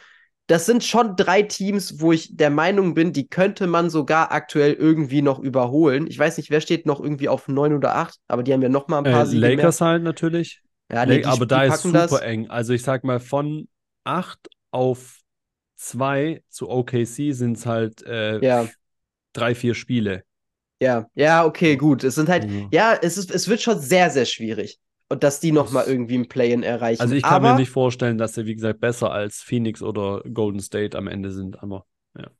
[0.53, 4.73] das sind schon drei Teams, wo ich der Meinung bin, die könnte man sogar aktuell
[4.73, 6.05] irgendwie noch überholen.
[6.05, 8.69] Ich weiß nicht, wer steht noch irgendwie auf neun oder acht, aber die haben ja
[8.69, 9.55] noch mal ein äh, paar Siege mehr.
[9.55, 10.61] Lakers halt natürlich.
[10.91, 12.21] Ja, nee, aber da ist super das.
[12.21, 12.51] eng.
[12.51, 13.67] Also ich sag mal, von
[14.03, 15.21] 8 auf
[15.75, 18.67] 2 zu OKC sind es halt äh, Ja.
[19.33, 20.23] drei, vier Spiele.
[20.79, 22.03] Ja, ja, okay, gut.
[22.03, 24.77] Es sind halt, Also- ja, es ist, es wird schon sehr, sehr schwierig.
[25.13, 26.99] Und dass die noch mal Das- irgendwie ein Play-in erreichen.
[26.99, 30.23] Also ich kann aber, mir nicht vorstellen, dass sie, wie gesagt, besser als Phoenix oder
[30.33, 31.61] Golden State am Ende sind.
[31.61, 31.85] Aber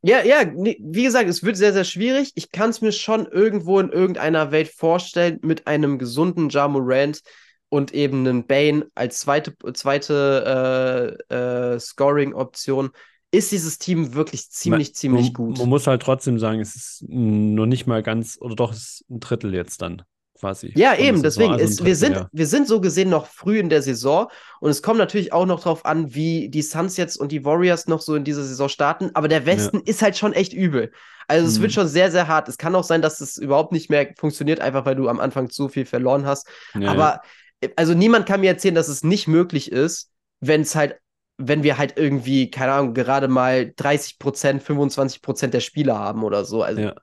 [0.01, 2.31] Ja, ja, nee, wie gesagt, es wird sehr, sehr schwierig.
[2.33, 7.21] Ich kann es mir schon irgendwo in irgendeiner Welt vorstellen, mit einem gesunden Ja Morant
[7.69, 12.89] und eben einen Bane als zweite, zweite äh, äh, Scoring-Option.
[13.29, 15.59] Ist dieses Team wirklich ziemlich, man, ziemlich gut.
[15.59, 19.05] Man muss halt trotzdem sagen, es ist noch nicht mal ganz, oder doch, es ist
[19.11, 20.01] ein Drittel jetzt dann
[20.43, 20.73] quasi.
[20.75, 22.27] Ja, eben, deswegen, ist, wir, sind, ja.
[22.31, 24.27] wir sind so gesehen noch früh in der Saison
[24.59, 27.87] und es kommt natürlich auch noch drauf an, wie die Suns jetzt und die Warriors
[27.87, 30.91] noch so in dieser Saison starten, aber der Westen ist halt schon echt übel.
[31.27, 31.61] Also es Mhm.
[31.63, 32.49] wird schon sehr, sehr hart.
[32.49, 35.49] Es kann auch sein, dass es überhaupt nicht mehr funktioniert, einfach weil du am Anfang
[35.49, 36.47] zu viel verloren hast.
[36.77, 37.21] Ja, aber
[37.61, 40.97] äh, also niemand kann mir erzählen, dass es nicht möglich ist, wenn es halt,
[41.37, 46.23] wenn wir halt irgendwie, keine Ahnung, gerade mal 30 Prozent, 25 Prozent der Spieler haben
[46.23, 46.61] oder so.
[46.61, 46.95] Also Ja.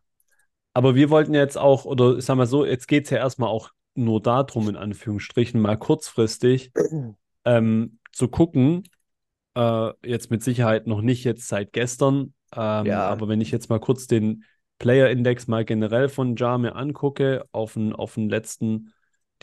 [0.73, 3.49] Aber wir wollten jetzt auch, oder ich sag mal so, jetzt geht es ja erstmal
[3.49, 6.73] auch nur darum, in Anführungsstrichen, mal kurzfristig
[7.45, 8.85] ähm, zu gucken,
[9.57, 13.09] äh, jetzt mit Sicherheit noch nicht jetzt seit gestern, ähm, Ja.
[13.09, 14.45] aber wenn ich jetzt mal kurz den
[14.79, 18.93] Player-Index mal generell von Ja mir angucke, auf den, auf den letzten,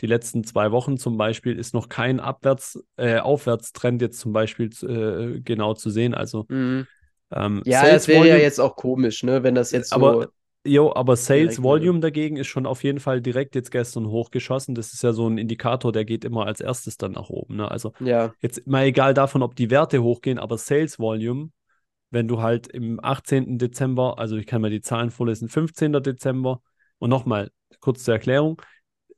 [0.00, 4.70] die letzten zwei Wochen zum Beispiel, ist noch kein Abwärts, äh, Aufwärtstrend jetzt zum Beispiel
[4.82, 6.14] äh, genau zu sehen.
[6.14, 6.86] Also mhm.
[7.32, 9.96] ähm, ja, das wäre ja jetzt auch komisch, ne, wenn das jetzt so.
[9.96, 10.28] Aber-
[10.66, 14.74] Jo, aber Sales Direkt, Volume dagegen ist schon auf jeden Fall direkt jetzt gestern hochgeschossen.
[14.74, 17.56] Das ist ja so ein Indikator, der geht immer als erstes dann nach oben.
[17.56, 17.70] Ne?
[17.70, 21.50] Also Ja, jetzt mal egal davon, ob die Werte hochgehen, aber Sales Volume,
[22.10, 23.58] wenn du halt im 18.
[23.58, 26.00] Dezember, also ich kann mal die Zahlen vorlesen, 15.
[26.00, 26.60] Dezember
[26.98, 28.60] und nochmal kurz zur Erklärung,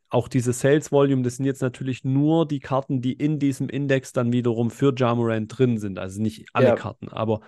[0.08, 4.12] auch diese Sales Volume, das sind jetzt natürlich nur die Karten, die in diesem Index
[4.12, 5.98] dann wiederum für Jamorant drin sind.
[5.98, 6.74] Also nicht alle Ja.
[6.74, 7.40] Karten, aber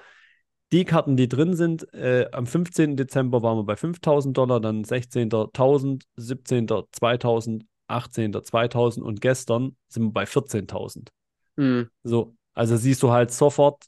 [0.73, 2.97] die Karten, die drin sind, äh, am 15.
[2.97, 5.31] Dezember waren wir bei 5000 Dollar, dann 16.
[5.33, 6.67] 1000, 17.
[6.91, 8.33] 2000, 18.
[8.43, 11.09] 2000 und gestern sind wir bei 14.000.
[11.57, 11.89] mhm.
[12.03, 13.85] So, also siehst du halt sofort,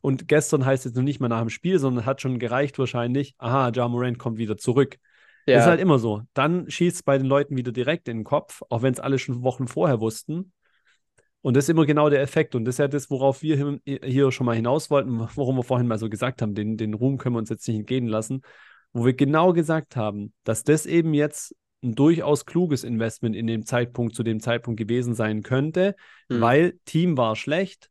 [0.00, 3.34] und gestern heißt jetzt noch nicht mal nach dem Spiel, sondern hat schon gereicht wahrscheinlich,
[3.38, 4.98] aha, Ja Morant kommt wieder zurück.
[5.46, 5.70] Das ist ja.
[5.70, 6.22] halt immer so.
[6.34, 9.18] Dann schießt es bei den Leuten wieder direkt in den Kopf, auch wenn es alle
[9.18, 10.52] schon Wochen vorher wussten.
[11.42, 12.54] Und das ist immer genau der Effekt.
[12.54, 15.86] Und das ist ja das, worauf wir hier- schon mal hinaus wollten, worum wir vorhin
[15.86, 16.54] mal so gesagt haben.
[16.54, 18.42] Den, den Ruhm können wir uns jetzt nicht entgehen lassen.
[18.92, 23.64] Wo wir genau gesagt haben, dass das eben jetzt ein durchaus kluges Investment in dem
[23.64, 25.94] Zeitpunkt, zu dem Zeitpunkt gewesen sein könnte,
[26.28, 26.40] Mhm.
[26.40, 27.90] weil Team war schlecht,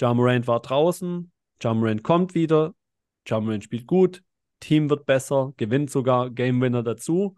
[0.00, 1.30] Ja Morant war draußen,
[1.62, 2.74] Ja Morant kommt wieder,
[3.28, 4.22] Ja Morant spielt gut,
[4.60, 7.34] Team wird besser, gewinnt sogar Game Winner dazu.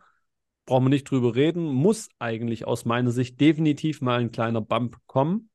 [0.66, 4.98] Brauchen wir nicht drüber reden, muss eigentlich aus meiner Sicht definitiv mal ein kleiner Bump
[5.06, 5.50] kommen.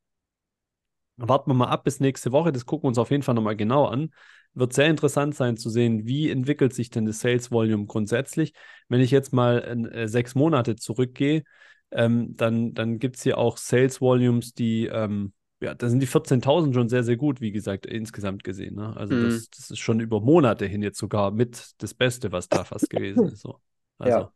[1.18, 3.56] Warten wir mal ab bis nächste Woche, das gucken wir uns auf jeden Fall nochmal
[3.58, 4.12] genau an.
[4.54, 8.54] Wird sehr interessant sein zu sehen, wie entwickelt sich denn das Sales Volume grundsätzlich.
[8.88, 11.44] Wenn ich jetzt mal äh, sechs Monate zurückgehe,
[11.92, 16.08] ähm, dann, dann gibt es hier auch Sales Volumes, die, ähm, ja, da sind die
[16.08, 18.76] 14.000 schon sehr, sehr gut, wie gesagt, insgesamt gesehen.
[18.76, 18.96] Ne?
[18.96, 19.20] Also Mhm.
[19.26, 22.90] das, das ist schon über Monate hin jetzt sogar mit das Beste, was da fast
[22.90, 23.42] gewesen ist.
[23.42, 23.60] So.
[23.98, 24.32] Also Ja.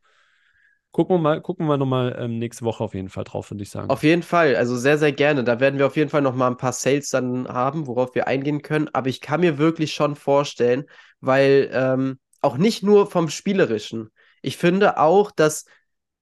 [0.93, 3.69] Gucken wir mal, gucken wir nochmal ähm, nächste Woche auf jeden Fall drauf, würde ich
[3.69, 3.89] sagen.
[3.89, 5.43] Auf jeden Fall, also sehr, sehr gerne.
[5.43, 8.27] Da werden wir auf jeden Fall noch mal ein paar Sales dann haben, worauf wir
[8.27, 8.89] eingehen können.
[8.93, 10.85] Aber ich kann mir wirklich schon vorstellen,
[11.19, 14.11] weil ähm, auch nicht nur vom Spielerischen.
[14.41, 15.65] Ich finde auch, dass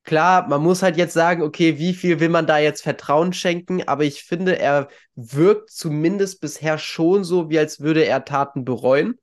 [0.04, 3.88] klar, man muss halt jetzt sagen, okay, wie viel will man da jetzt Vertrauen schenken?
[3.88, 9.20] Aber ich finde, er wirkt zumindest bisher schon so, wie als würde er Taten bereuen.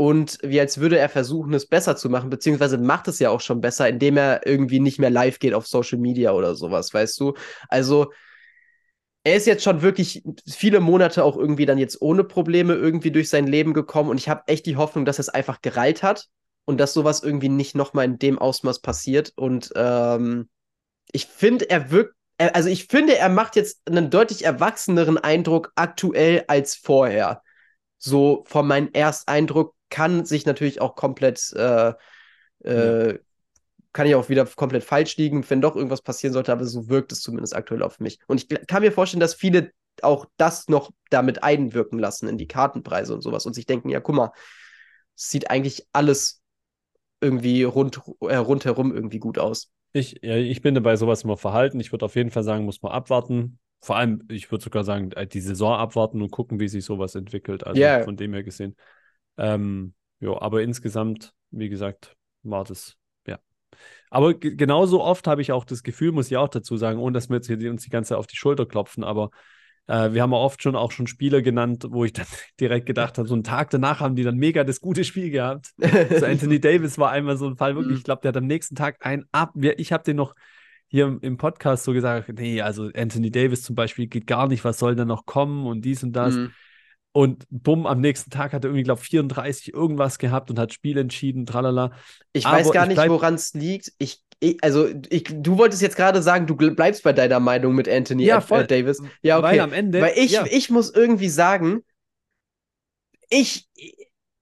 [0.00, 3.42] Und wie als würde er versuchen, es besser zu machen, beziehungsweise macht es ja auch
[3.42, 7.20] schon besser, indem er irgendwie nicht mehr live geht auf Social Media oder sowas, weißt
[7.20, 7.34] du?
[7.68, 8.10] Also,
[9.24, 13.28] er ist jetzt schon wirklich viele Monate auch irgendwie dann jetzt ohne Probleme irgendwie durch
[13.28, 16.28] sein Leben gekommen und ich habe echt die Hoffnung, dass er es einfach gereilt hat
[16.64, 19.34] und dass sowas irgendwie nicht nochmal in dem Ausmaß passiert.
[19.36, 20.48] Und ähm,
[21.12, 26.44] ich finde, er wirkt, also ich finde, er macht jetzt einen deutlich erwachseneren Eindruck aktuell
[26.48, 27.42] als vorher.
[27.98, 31.92] So von meinem Ersteindruck kann sich natürlich auch komplett, äh,
[32.64, 33.18] äh,
[33.92, 37.12] kann ich auch wieder komplett falsch liegen, wenn doch irgendwas passieren sollte, aber so wirkt
[37.12, 38.18] es zumindest aktuell auf mich.
[38.26, 39.72] Und ich kann mir vorstellen, dass viele
[40.02, 44.00] auch das noch damit einwirken lassen in die Kartenpreise und sowas und sich denken, ja,
[44.00, 44.32] guck mal,
[45.16, 46.40] es sieht eigentlich alles
[47.20, 49.70] irgendwie rund, äh, rundherum irgendwie gut aus.
[49.92, 51.80] Ich, ja, ich bin dabei sowas immer verhalten.
[51.80, 53.58] Ich würde auf jeden Fall sagen, muss man abwarten.
[53.82, 57.14] Vor allem, ich würde sogar sagen, äh, die Saison abwarten und gucken, wie sich sowas
[57.14, 57.66] entwickelt.
[57.66, 58.02] Also Ja.
[58.02, 58.76] von dem her gesehen.
[59.38, 63.38] Ähm, ja, aber insgesamt, wie gesagt, war das, ja.
[64.10, 67.14] Aber ge- genauso oft habe ich auch das Gefühl, muss ich auch dazu sagen, ohne
[67.14, 69.30] dass wir jetzt hier uns die ganze Zeit auf die Schulter klopfen, aber
[69.86, 72.26] äh, wir haben ja oft schon auch schon Spieler genannt, wo ich dann
[72.60, 75.70] direkt gedacht habe, so einen Tag danach haben die dann mega das gute Spiel gehabt.
[76.18, 77.98] So Anthony Davis war einmal so ein Fall, wirklich, Mhm.
[77.98, 79.54] ich glaube, der hat am nächsten Tag ein ab.
[79.78, 80.34] Ich habe den noch
[80.88, 84.64] hier im- im Podcast so gesagt, nee, also Anthony Davis zum Beispiel geht gar nicht,
[84.64, 86.34] was soll denn noch kommen und dies und das.
[86.34, 86.52] Mhm.
[87.12, 90.96] Und bumm, am nächsten Tag hat er irgendwie, glaube 34 irgendwas gehabt und hat Spiel
[90.96, 91.92] entschieden, tralala.
[92.32, 93.92] Ich Aber weiß gar ich nicht, woran es liegt.
[93.98, 97.88] Ich, ich, also, ich, du wolltest jetzt gerade sagen, du bleibst bei deiner Meinung mit
[97.88, 98.62] Anthony Ja, voll.
[98.62, 99.02] äh, Davis.
[99.22, 99.46] Ja, okay.
[99.46, 101.82] Weil am Ende, Weil ich, ja, ich muss irgendwie sagen,
[103.28, 103.68] ich,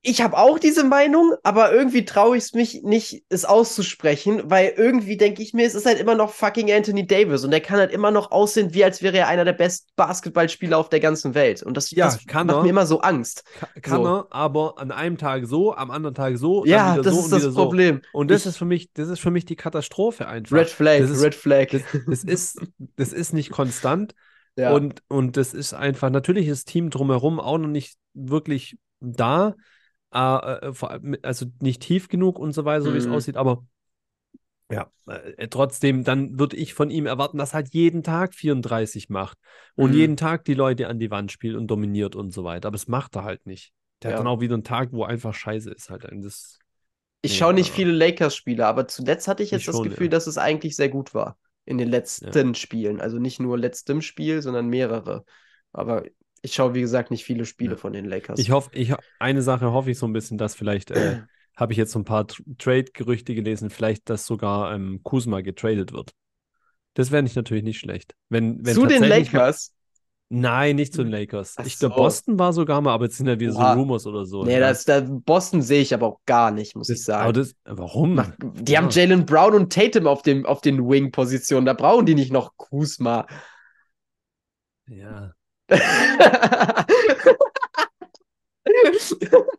[0.01, 4.73] ich habe auch diese Meinung, aber irgendwie traue ich es mich nicht, es auszusprechen, weil
[4.77, 7.79] irgendwie denke ich mir, es ist halt immer noch fucking Anthony Davis und der kann
[7.79, 11.35] halt immer noch aussehen, wie als wäre er einer der besten Basketballspieler auf der ganzen
[11.35, 11.65] Welt.
[11.65, 12.63] Und das, Ja, das macht er.
[12.63, 13.43] mir immer so Angst.
[13.59, 14.09] ka- kann so.
[14.09, 17.41] er, aber an einem Tag so, am anderen Tag so, Ja, das so ist das
[17.43, 17.63] wieder so.
[17.65, 18.01] Problem.
[18.13, 20.57] Und das Ich- ist für mich, das ist für mich die Katastrophe einfach.
[20.57, 21.67] Red Flag, Das ist- Red Flag.
[21.73, 22.61] Das, das ist,
[22.97, 24.15] das ist nicht konstant.
[24.57, 24.73] ja.
[24.73, 29.55] Und, und das ist einfach, natürlich ist das Team drumherum auch noch nicht wirklich da,
[30.13, 33.13] äh, äh, also nicht tief genug und so weiter, so wie es Mhm.
[33.13, 33.65] aussieht, aber
[34.71, 39.09] ja, äh, trotzdem, dann würde ich von ihm erwarten, dass er halt jeden Tag 34
[39.09, 39.39] macht
[39.77, 39.97] und Mhm.
[39.97, 42.69] jeden Tag die Leute an die Wand spielt und dominiert und so weiter.
[42.69, 43.73] Aber das macht er halt nicht.
[44.03, 44.17] Der Ja.
[44.17, 46.05] hat dann auch wieder einen Tag, wo einfach scheiße ist halt.
[46.13, 46.59] Das,
[47.23, 49.89] Ich Nee, schaue nicht aber- viele Lakers-Spiele, aber zuletzt hatte ich jetzt Ich das schon,
[49.89, 50.11] Gefühl, ja.
[50.11, 51.37] dass es eigentlich sehr gut war.
[51.65, 53.01] In den letzten Spielen.
[53.01, 55.25] Also nicht nur letztem Spiel, sondern mehrere.
[55.73, 56.05] Aber
[56.43, 57.77] ich schaue, wie gesagt, nicht viele Spiele Ja.
[57.77, 58.39] von den Lakers.
[58.39, 61.21] Ich hoffe, ich, eine Sache hoffe ich so ein bisschen, dass vielleicht, äh,
[61.57, 65.93] habe ich jetzt so ein paar Tr- Trade-Gerüchte gelesen, vielleicht, dass sogar ähm, Kuzma getradet
[65.93, 66.13] wird.
[66.95, 68.15] Das wäre nicht natürlich nicht schlecht.
[68.29, 69.73] Wenn, wenn Zu den Lakers?
[70.31, 71.55] Nein, nicht zu den Lakers.
[71.57, 72.03] Ach ich glaube, so.
[72.03, 73.73] Boston war sogar mal, aber jetzt sind ja wieder Oha.
[73.73, 74.45] so Rumors oder so.
[74.45, 77.23] Nee, das, da, Boston sehe ich aber auch gar nicht, muss ich Das- sagen.
[77.25, 78.23] Aber das, warum?
[78.61, 78.83] Die Ja.
[78.83, 81.65] haben Jalen Brown und Tatum auf, dem, auf den Wing-Positionen.
[81.65, 83.27] Da brauchen die nicht noch Kuzma.
[84.87, 85.33] Ja,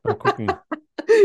[0.03, 0.51] mal gucken.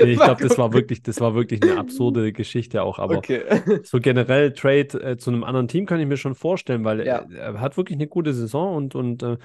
[0.03, 2.99] Nee, ich glaube, das war wirklich, das war wirklich eine absurde Geschichte auch.
[2.99, 3.43] Aber okay.
[3.85, 7.27] so generell Trade äh, zu einem anderen Team kann ich mir schon vorstellen, weil Ja.
[7.31, 9.37] er, er hat wirklich eine gute Saison und, und äh,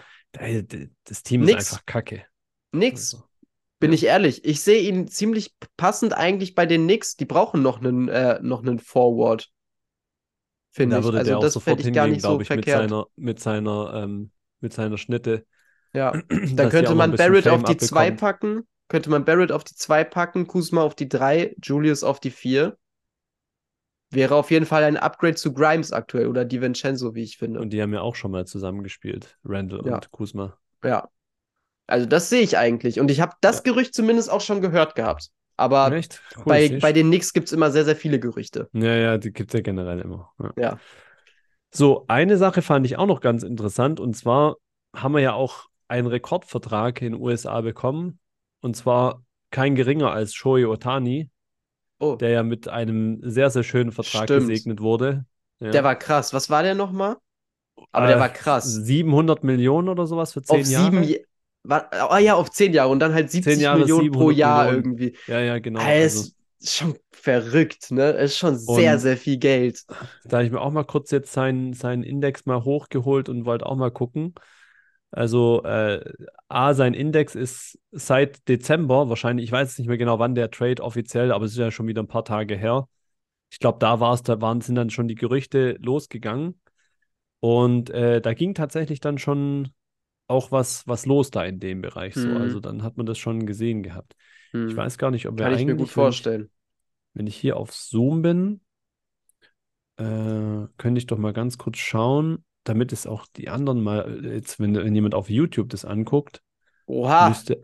[1.03, 1.63] das Team Nix.
[1.63, 2.23] ist einfach kacke.
[2.71, 3.13] Nix.
[3.15, 3.25] Also,
[3.79, 3.95] Bin Ja.
[3.95, 4.45] ich ehrlich.
[4.45, 7.15] Ich sehe ihn ziemlich passend eigentlich bei den Knicks.
[7.17, 9.49] Die brauchen noch einen, äh, noch einen Forward.
[10.71, 11.05] Finde da ich.
[11.05, 12.89] würde Also der auch sofort hingehen, nicht so glaube ich, mit verkehrt.
[12.89, 14.31] seiner, mit seiner, ähm,
[14.61, 15.45] mit seiner Schnitte.
[15.93, 16.11] Ja.
[16.29, 18.17] Dann die könnte man Barrett auf die 2 abbekommen.
[18.17, 18.67] packen.
[18.87, 22.75] Könnte man Barrett auf die 2 packen, Kuzma auf die 3, Julius auf die 4.
[24.11, 27.59] Wäre auf jeden Fall ein Upgrade zu Grimes aktuell oder DiVincenzo, wie ich finde.
[27.59, 29.95] Und die haben ja auch schon mal zusammengespielt, Randall Ja.
[29.95, 30.57] und Kuzma.
[30.83, 31.09] Ja.
[31.85, 32.99] Also das sehe ich eigentlich.
[32.99, 33.63] Und ich habe das Ja.
[33.71, 35.29] Gerücht zumindest auch schon gehört gehabt.
[35.57, 35.91] Aber?
[35.91, 36.01] Cool,
[36.45, 38.69] bei, bei den Knicks gibt es immer sehr, sehr viele Gerüchte.
[38.73, 40.31] Ja, ja, die gibt es ja generell immer.
[40.39, 40.51] Ja.
[40.57, 40.79] Ja.
[41.71, 44.55] So, eine Sache fand ich auch noch ganz interessant und zwar
[44.95, 48.19] haben wir ja auch einen Rekordvertrag in den USA bekommen
[48.61, 51.29] und zwar kein geringer als Shohei Otani,
[52.01, 54.47] Oh, der ja mit einem sehr, sehr schönen Vertrag Stimmt.
[54.47, 55.25] gesegnet wurde.
[55.59, 55.71] Ja.
[55.71, 56.33] der war krass.
[56.33, 57.17] Was war der nochmal?
[57.91, 58.65] Aber der Äh, war krass.
[58.65, 60.91] 700 Millionen oder sowas für 10 Auf Jahre.
[60.91, 61.15] sieben,
[61.63, 64.65] war, oh ja, auf zehn Jahre und dann halt 70 Jahre, Millionen pro 700 Jahr
[64.65, 64.83] Millionen.
[64.85, 65.17] irgendwie.
[65.27, 65.79] Ja, ja, genau.
[65.81, 66.31] Also,
[66.61, 68.13] schon verrückt, ne?
[68.13, 69.83] Es ist schon sehr, Und- sehr viel Geld.
[70.25, 73.65] da habe ich mir auch mal kurz jetzt seinen, seinen Index mal hochgeholt und wollte
[73.65, 74.33] auch mal gucken.
[75.11, 76.03] Also, äh,
[76.49, 80.83] A, sein Index ist seit Dezember, wahrscheinlich, ich weiß nicht mehr genau, wann der Trade
[80.83, 82.87] offiziell, aber es ist ja schon wieder ein paar Tage her.
[83.51, 86.61] Ich glaube, da war es, da waren, sind dann schon die Gerüchte losgegangen.
[87.39, 89.69] Und äh, da ging tatsächlich dann schon
[90.27, 92.27] auch was, was los da in dem Bereich so.
[92.27, 92.37] Mhm.
[92.37, 94.15] Also dann hat man das schon gesehen gehabt.
[94.51, 94.69] Hm.
[94.69, 96.49] Ich weiß gar nicht, ob wir Kann ich mir eigentlich, gut vorstellen.
[97.13, 98.61] wenn ich hier auf Zoom bin,
[99.97, 104.35] äh, könnte ich doch mal ganz kurz schauen, damit es auch die anderen mal, äh,
[104.35, 106.41] jetzt, wenn, wenn jemand auf YouTube das anguckt,
[106.85, 107.29] Oha.
[107.29, 107.61] müsste.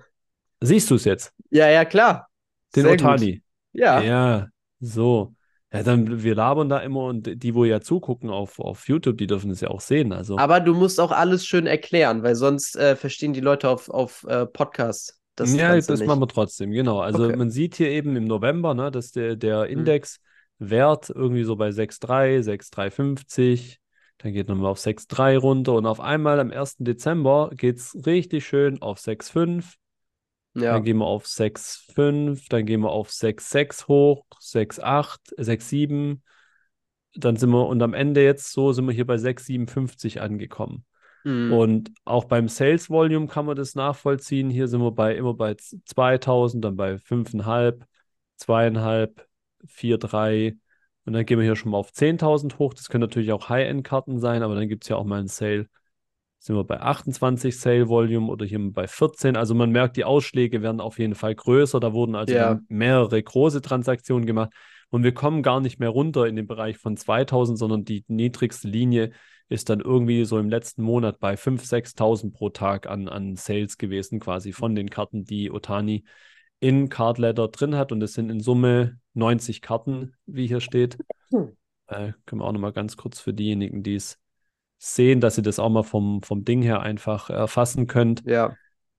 [0.61, 1.33] Siehst du es jetzt?
[1.49, 2.29] Ja, ja, klar.
[2.75, 3.05] Den Sehr gut.
[3.05, 3.41] Otani.
[3.73, 4.01] Ja.
[4.01, 4.47] Ja,
[4.79, 5.35] so.
[5.73, 9.27] Ja, dann, wir labern da immer und die, wo ja zugucken auf, auf YouTube, die
[9.27, 10.13] dürfen es ja auch sehen.
[10.13, 13.89] Also, Aber du musst auch alles schön erklären, weil sonst äh, verstehen die Leute auf,
[13.89, 16.07] auf äh, Podcast das ja, das nicht.
[16.07, 16.99] machen wir trotzdem, genau.
[16.99, 17.35] Also Okay.
[17.37, 19.39] man sieht hier eben im November, ne, dass der, Mhm.
[19.39, 23.79] der Indexwert irgendwie so bei 6,3, 6,350,
[24.17, 26.83] dann geht nochmal auf 6,3 runter und auf einmal am 1.
[26.85, 29.75] Dezember geht es richtig schön auf 6,5,
[30.55, 30.73] Ja.
[30.73, 36.23] dann gehen wir auf 6,5, dann gehen wir auf 6,6 hoch, 6,8, 6,7,
[37.15, 40.85] dann sind wir und am Ende jetzt so sind wir hier bei 6,57 angekommen.
[41.25, 41.51] Hm.
[41.51, 44.49] Und auch beim Sales Volume kann man das nachvollziehen.
[44.49, 47.85] Hier sind wir bei immer bei 2000, dann bei 5,5,
[48.37, 49.11] 2,5,
[49.67, 50.55] 4,3
[51.05, 52.73] und dann gehen wir hier schon mal auf 10.000 hoch.
[52.73, 55.67] Das können natürlich auch High-End-Karten sein, aber dann gibt es ja auch mal einen Sale.
[56.39, 59.35] Sind wir bei 28 Sale Volume oder hier bei 14.
[59.35, 61.79] Also man merkt, die Ausschläge werden auf jeden Fall größer.
[61.79, 62.59] Da wurden also Ja.
[62.67, 64.51] mehrere große Transaktionen gemacht.
[64.89, 68.67] Und wir kommen gar nicht mehr runter in den Bereich von 2000, sondern die niedrigste
[68.67, 69.11] Linie
[69.49, 73.77] ist dann irgendwie so im letzten Monat bei 5.000, 6.000 pro Tag an, an Sales
[73.77, 76.03] gewesen, quasi von den Karten, die Otani
[76.59, 77.91] in Card Ladder drin hat.
[77.91, 80.97] Und es sind in Summe 90 Karten, wie hier steht.
[81.31, 81.55] Hm.
[81.87, 84.17] Äh, können wir auch nochmal ganz kurz für diejenigen, die es
[84.77, 88.23] sehen, dass ihr das auch mal vom, vom Ding her einfach erfassen könnt.
[88.25, 88.55] Ja.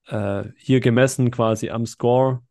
[0.07, 2.43] Äh, hier gemessen quasi am Score,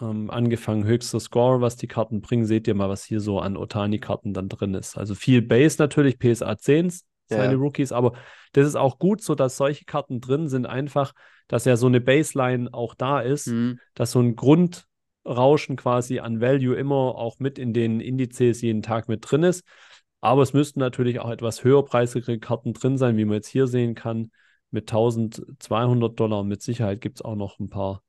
[0.00, 3.56] ähm, angefangen höchster Score, was die Karten bringen, seht ihr mal, was hier so an
[3.56, 4.96] Otani-Karten dann drin ist.
[4.96, 7.58] Also viel Base natürlich, PSA 10s, seine Ja.
[7.58, 8.12] Rookies, aber
[8.52, 11.12] das ist auch gut so, dass solche Karten drin sind, einfach,
[11.46, 13.78] dass ja so eine Baseline auch da ist, Hm.
[13.94, 19.08] dass so ein Grundrauschen quasi an Value immer auch mit in den Indizes jeden Tag
[19.08, 19.64] mit drin ist.
[20.20, 23.94] Aber es müssten natürlich auch etwas höherpreisigere Karten drin sein, wie man jetzt hier sehen
[23.94, 24.30] kann,
[24.70, 26.40] mit 1200 Dollar.
[26.40, 28.02] Und mit Sicherheit gibt es auch noch ein paar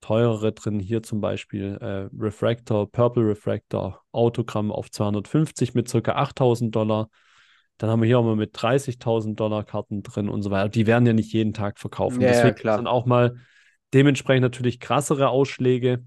[0.00, 0.80] teurere drin.
[0.80, 6.12] Hier zum Beispiel äh, Refractor, Purple Refractor, Autogramm auf 250 mit ca.
[6.12, 7.08] 8000 Dollar.
[7.78, 10.68] Dann haben wir hier auch mal mit 30.000 Dollar Karten drin und so weiter.
[10.68, 12.16] Die werden ja nicht jeden Tag verkauft.
[12.20, 12.76] Ja, ja, Deswegen klar.
[12.76, 13.36] sind auch mal
[13.94, 16.04] dementsprechend natürlich krassere Ausschläge,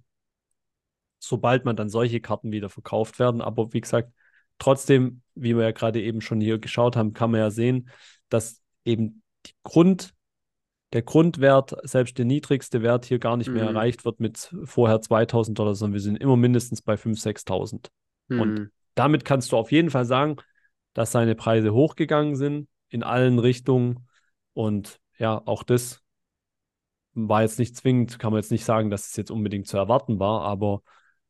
[1.20, 3.42] sobald man dann solche Karten wieder verkauft werden.
[3.42, 4.12] Aber wie gesagt,
[4.60, 7.90] trotzdem, wie wir ja gerade eben schon hier geschaut haben, kann man ja sehen,
[8.30, 10.14] dass eben die Grund,
[10.94, 13.70] der Grundwert, selbst der niedrigste Wert hier gar nicht mehr Mhm.
[13.70, 17.90] erreicht wird mit vorher 2000 Dollar, sondern wir sind immer mindestens bei 5.000, 6.000.
[18.30, 18.72] Und Hm.
[18.96, 20.38] damit kannst du auf jeden Fall sagen,
[20.94, 24.08] dass seine Preise hochgegangen sind in allen Richtungen.
[24.54, 26.02] Und ja, auch das
[27.14, 30.20] war jetzt nicht zwingend, kann man jetzt nicht sagen, dass es jetzt unbedingt zu erwarten
[30.20, 30.82] war, aber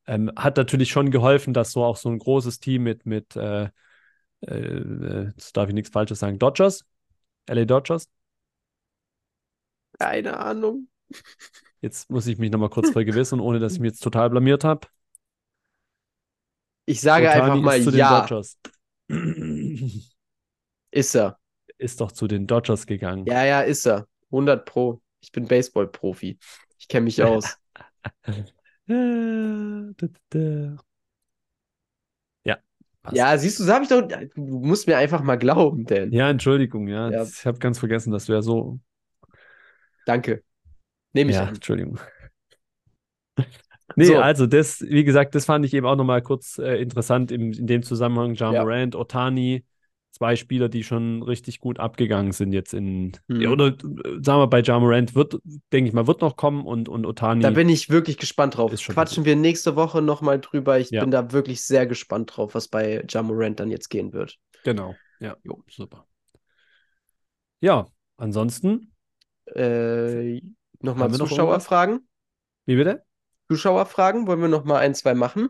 [0.08, 3.70] ähm, hat natürlich schon geholfen, dass so auch so ein großes Team mit, mit äh,
[4.42, 6.86] äh, jetzt darf ich nichts Falsches sagen, Dodgers,
[7.48, 8.10] LA Dodgers.
[10.00, 10.88] Keine Ahnung.
[11.82, 14.88] Jetzt muss ich mich nochmal kurz vergewissern, ohne dass ich mich jetzt total blamiert habe.
[16.86, 18.22] Ich sage einfach mal ist zu den ja.
[18.22, 18.58] Dodgers.
[20.92, 21.38] Ist er.
[21.78, 23.26] Ist doch zu den Dodgers gegangen.
[23.26, 24.08] Ja, ja, ist er.
[24.32, 25.02] 100 Pro.
[25.22, 26.38] Ich bin Baseball-Profi.
[26.78, 27.58] Ich kenne mich aus.
[32.44, 32.58] Ja,
[33.04, 33.16] passt.
[33.16, 34.02] ja, siehst du, so habe ich doch.
[34.02, 36.12] Du musst mir einfach mal glauben, Dan.
[36.12, 37.10] Ja, Entschuldigung, ja.
[37.10, 37.24] Ja.
[37.24, 38.80] Ich habe ganz vergessen, dass du ja so.
[40.06, 40.44] Danke.
[41.14, 41.56] Nehme ich Ja, an.
[41.56, 42.00] Entschuldigung.
[43.96, 44.16] Nee, So.
[44.16, 47.68] also das, wie gesagt, das fand ich eben auch nochmal kurz äh, interessant im, in
[47.68, 48.36] dem Zusammenhang.
[48.36, 48.64] Ja Ja.
[48.64, 49.66] Morant, Otani,
[50.12, 53.74] zwei Spieler, die schon richtig gut abgegangen sind jetzt in, ja, oder äh,
[54.22, 55.40] sagen wir bei Ja Morant wird,
[55.74, 57.44] denke ich mal, wird noch kommen und, und Otani.
[57.44, 58.72] Da bin ich wirklich gespannt drauf.
[58.74, 60.80] Quatschen wir nächste Woche nochmal drüber.
[60.80, 61.02] Ich Ja.
[61.02, 64.38] bin da wirklich sehr gespannt drauf, was bei Jamorant dann jetzt gehen wird.
[64.64, 66.06] Genau, ja, jo, super.
[67.60, 67.88] Ja,
[68.18, 68.92] ansonsten,
[69.56, 70.42] Äh,
[70.82, 72.08] nochmal wir noch Zuschauerfragen.
[72.66, 73.04] wie bitte?
[73.50, 75.50] Zuschauerfragen, wollen wir nochmal ein, zwei machen?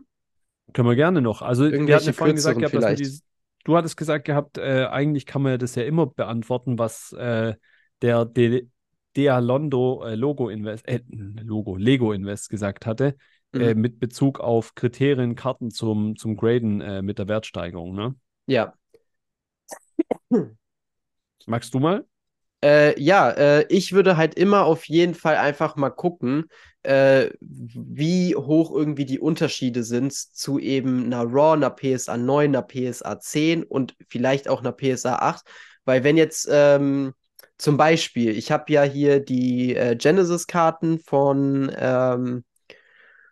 [0.72, 1.42] Können wir gerne noch.
[1.42, 3.20] Also, wir hatten ja vorhin gesagt, gehabt, dass die,
[3.64, 7.54] du hattest gesagt gehabt, äh, eigentlich kann man das ja immer beantworten, was äh,
[8.00, 8.68] der De
[9.16, 13.16] Dealondo äh, Logo Invest, äh, Logo, Lego Invest gesagt hatte,
[13.52, 13.80] äh, Mhm.
[13.82, 18.14] mit Bezug auf Kriterien, Karten zum, zum Graden äh, mit der Wertsteigerung, ne?
[18.46, 18.72] Ja.
[21.46, 22.06] Magst du mal?
[22.62, 26.48] Äh, ja, äh, ich würde halt immer auf jeden Fall einfach mal gucken,
[26.84, 32.62] äh, wie hoch irgendwie die Unterschiede sind zu eben einer RAW, einer PSA 9, einer
[32.62, 35.44] PSA 10 und vielleicht auch einer PSA 8.
[35.84, 37.14] Weil wenn jetzt ähm,
[37.58, 42.44] zum Beispiel, ich habe ja hier die äh, Genesis-Karten von, ähm,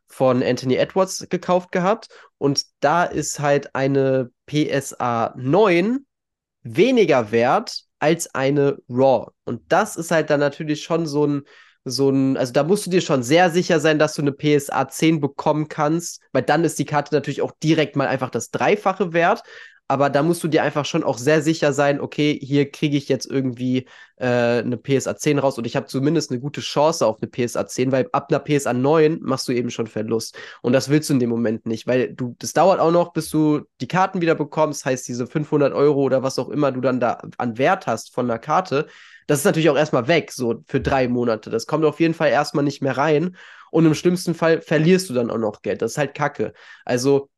[0.07, 2.09] von Anthony Edwards gekauft gehabt
[2.39, 6.05] und da ist halt eine PSA 9
[6.63, 9.31] weniger wert als eine RAW.
[9.45, 11.43] Und das ist halt dann natürlich schon so ein,
[11.85, 14.89] so ein, also da musst du dir schon sehr sicher sein, dass du eine PSA
[14.89, 19.13] 10 bekommen kannst, weil dann ist die Karte natürlich auch direkt mal einfach das Dreifache
[19.13, 19.43] wert.
[19.91, 23.09] Aber da musst du dir einfach schon auch sehr sicher sein, okay, hier kriege ich
[23.09, 23.89] jetzt irgendwie
[24.19, 27.67] äh, eine PSA 10 raus und ich habe zumindest eine gute Chance auf eine PSA
[27.67, 30.39] 10, weil ab einer PSA 9 machst du eben schon Verlust.
[30.63, 33.31] Und das willst du in dem Moment nicht, weil du, das dauert auch noch, bis
[33.31, 37.01] du die Karten wieder bekommst, heißt diese 500 Euro oder was auch immer du dann
[37.01, 38.87] da an Wert hast von der Karte,
[39.27, 41.51] das ist natürlich auch erstmal weg, so für drei Monate.
[41.51, 43.37] Das kommt auf jeden Fall erstmal nicht mehr rein.
[43.73, 45.83] Und im schlimmsten Fall verlierst du dann auch noch Geld.
[45.83, 46.53] Das ist halt Kacke.
[46.85, 47.29] Also,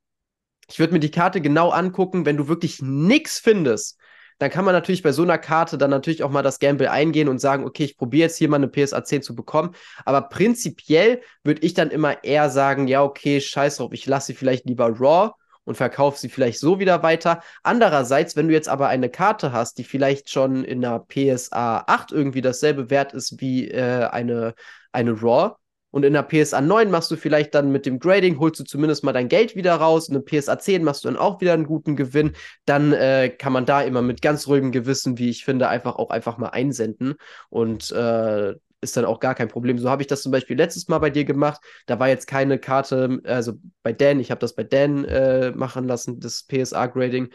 [0.68, 3.98] ich würde mir die Karte genau angucken, wenn du wirklich nichts findest.
[4.38, 7.28] Dann kann man natürlich bei so einer Karte dann natürlich auch mal das Gamble eingehen
[7.28, 9.74] und sagen, okay, ich probiere jetzt hier mal eine PSA 10 zu bekommen.
[10.04, 14.34] Aber prinzipiell würde ich dann immer eher sagen, ja, okay, scheiß drauf, ich lasse sie
[14.34, 15.30] vielleicht lieber raw
[15.64, 17.40] und verkaufe sie vielleicht so wieder weiter.
[17.62, 22.10] Andererseits, wenn du jetzt aber eine Karte hast, die vielleicht schon in einer PSA 8
[22.10, 24.54] irgendwie dasselbe Wert ist wie äh, eine,
[24.90, 25.54] eine RAW,
[25.92, 29.04] und in der PSA 9 machst du vielleicht dann mit dem Grading, holst du zumindest
[29.04, 30.08] mal dein Geld wieder raus.
[30.08, 32.32] In der PSA 10 machst du dann auch wieder einen guten Gewinn.
[32.64, 36.08] Dann äh, kann man da immer mit ganz ruhigem Gewissen, wie ich finde, einfach auch
[36.08, 37.14] einfach mal einsenden.
[37.50, 39.78] Und äh, ist dann auch gar kein Problem.
[39.78, 41.60] So habe ich das zum Beispiel letztes Mal bei dir gemacht.
[41.84, 45.86] Da war jetzt keine Karte, also bei Dan, ich habe das bei Dan äh, machen
[45.86, 47.28] lassen, das PSA-Grading.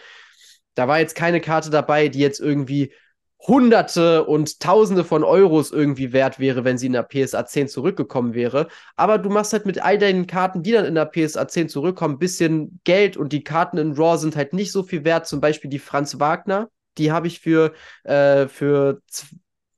[0.74, 2.92] Da war jetzt keine Karte dabei, die jetzt irgendwie
[3.40, 8.34] Hunderte und Tausende von Euros irgendwie wert wäre, wenn sie in der PSA 10 zurückgekommen
[8.34, 8.68] wäre.
[8.96, 12.16] Aber du machst halt mit all deinen Karten, die dann in der PSA 10 zurückkommen,
[12.16, 15.28] ein bisschen Geld und die Karten in Raw sind halt nicht so viel wert.
[15.28, 17.74] Zum Beispiel die Franz Wagner, die habe ich für,
[18.04, 19.02] äh, für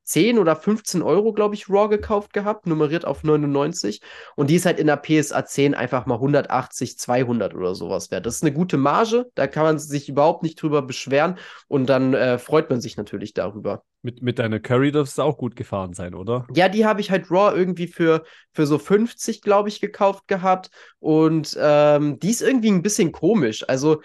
[0.10, 4.02] 10 oder 15 Euro, glaube ich, Raw gekauft gehabt, nummeriert auf 99.
[4.36, 8.26] Und die ist halt in der PSA 10 einfach mal 180, 200 oder sowas wert.
[8.26, 11.38] Das ist eine gute Marge, da kann man sich überhaupt nicht drüber beschweren.
[11.68, 13.84] Und dann äh, freut man sich natürlich darüber.
[14.02, 16.48] Mit, mit deiner Curry dürfte es auch gut gefahren sein, oder?
[16.56, 20.72] Ja, die habe ich halt Raw irgendwie für, für so 50, glaube ich, gekauft gehabt.
[20.98, 23.64] Und ähm, die ist irgendwie ein bisschen komisch.
[23.68, 24.02] Also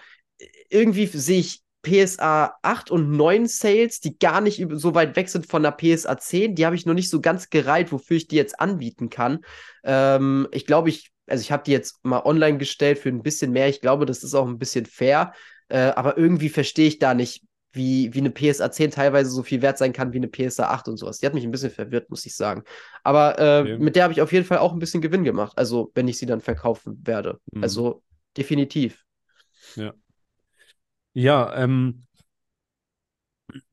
[0.69, 5.45] irgendwie sehe ich PSA 8 und 9 Sales, die gar nicht so weit weg sind
[5.45, 6.55] von der PSA 10.
[6.55, 9.39] Die habe ich noch nicht so ganz gereilt, wofür ich die jetzt anbieten kann.
[9.83, 13.51] Ähm, ich glaube, ich, also ich habe die jetzt mal online gestellt für ein bisschen
[13.51, 13.69] mehr.
[13.69, 15.33] Ich glaube, das ist auch ein bisschen fair.
[15.67, 19.61] Äh, aber irgendwie verstehe ich da nicht, wie, wie eine PSA 10 teilweise so viel
[19.61, 21.19] wert sein kann wie eine PSA 8 und sowas.
[21.19, 22.63] Die hat mich ein bisschen verwirrt, muss ich sagen.
[23.03, 23.77] Aber äh, Okay.
[23.77, 25.53] mit der habe ich auf jeden Fall auch ein bisschen Gewinn gemacht.
[25.57, 27.39] Also, wenn ich sie dann verkaufen werde.
[27.51, 27.63] Mhm.
[27.63, 28.01] Also,
[28.37, 29.03] definitiv.
[29.75, 29.93] Ja,
[31.55, 32.03] ähm,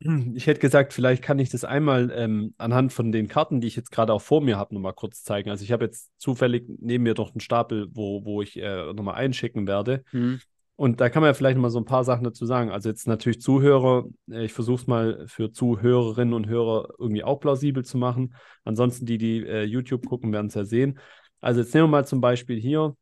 [0.34, 3.76] ich hätte gesagt, vielleicht kann ich das einmal ähm, anhand von den Karten, die ich
[3.76, 5.50] jetzt gerade auch vor mir habe, nochmal kurz zeigen.
[5.50, 9.16] Also ich habe jetzt zufällig neben mir doch einen Stapel, wo, wo ich äh, nochmal
[9.16, 10.04] einschicken werde.
[10.10, 10.40] Hm.
[10.76, 12.70] Und da kann man ja vielleicht noch mal so ein paar Sachen dazu sagen.
[12.70, 17.40] Also jetzt natürlich Zuhörer, äh, ich versuche es mal für Zuhörerinnen und Hörer irgendwie auch
[17.40, 18.34] plausibel zu machen.
[18.64, 20.98] Ansonsten die, die äh, YouTube gucken, werden es ja sehen.
[21.40, 22.96] Also jetzt nehmen wir mal zum Beispiel hier,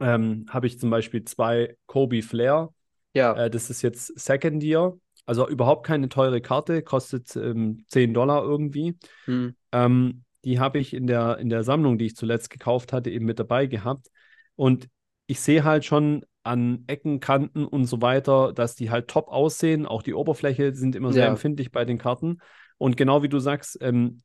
[0.00, 2.70] ähm, habe ich zum Beispiel zwei Kobe Flair.
[3.14, 3.34] Ja.
[3.34, 4.98] Äh, das ist jetzt Second Year.
[5.24, 8.96] Also überhaupt keine teure Karte, kostet ähm, 10 Dollar irgendwie.
[9.26, 9.54] Hm.
[9.70, 13.26] Ähm, die habe ich in der, in der Sammlung, die ich zuletzt gekauft hatte, eben
[13.26, 14.08] mit dabei gehabt.
[14.56, 14.88] Und
[15.26, 19.86] ich sehe halt schon an Ecken, Kanten und so weiter, dass die halt top aussehen.
[19.86, 21.30] Auch die Oberfläche sind immer sehr Ja.
[21.30, 22.38] empfindlich bei den Karten.
[22.78, 24.22] Und genau wie du sagst, ähm,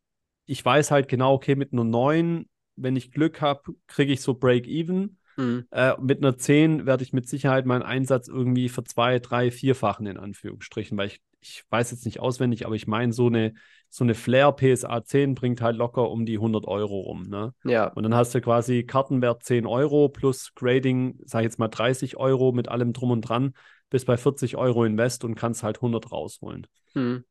[0.48, 4.34] ich weiß halt genau, okay, mit einer 9, wenn ich Glück habe, kriege ich so
[4.34, 5.20] Break-Even.
[5.38, 5.66] Hm.
[5.72, 10.08] Äh, mit einer 10 werde ich mit Sicherheit meinen Einsatz irgendwie für zwei, drei, vierfachen
[10.08, 13.54] in Anführungsstrichen, weil ich, ich weiß jetzt nicht auswendig, aber ich meine, so eine,
[13.90, 17.24] so eine Flair PSA 10 bringt halt locker um die 100 Euro rum.
[17.24, 17.54] Ne?
[17.64, 17.88] Ja.
[17.94, 22.18] Und dann hast du quasi Kartenwert 10 Euro plus Grading, sag ich jetzt mal 30
[22.18, 23.54] Euro mit allem drum und dran,
[23.90, 26.68] bis bei 40 Euro Invest und kannst halt 100 rausholen.
[26.94, 27.24] Hm.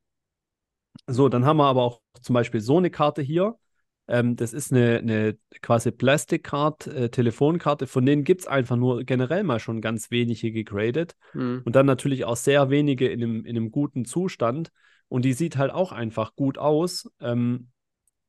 [1.06, 3.56] So, dann haben wir aber auch zum Beispiel so eine Karte hier.
[4.08, 7.86] Ähm, das ist eine, eine quasi Plastic-Card, äh, Telefonkarte.
[7.86, 11.16] Von denen gibt es einfach nur generell mal schon ganz wenige gegradet.
[11.34, 11.62] Mhm.
[11.64, 14.70] Und dann natürlich auch sehr wenige in einem, in einem guten Zustand.
[15.08, 17.10] Und die sieht halt auch einfach gut aus.
[17.20, 17.68] Ähm,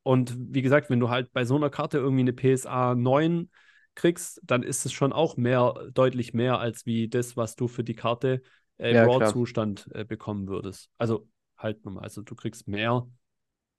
[0.04, 3.50] und wie gesagt, wenn du halt bei so einer Karte irgendwie eine PSA 9
[3.94, 7.84] kriegst, dann ist es schon auch mehr, deutlich mehr als wie das, was du für
[7.84, 8.42] die Karte
[8.78, 9.06] äh, im Ja.
[9.06, 10.90] RAW-Zustand äh, bekommen würdest.
[10.98, 13.08] Also halt nochmal, also du kriegst mehr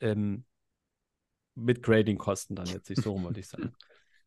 [0.01, 0.45] ähm,
[1.59, 3.73] mit Grading-Kosten dann jetzt nicht so rum, wollte ich sagen.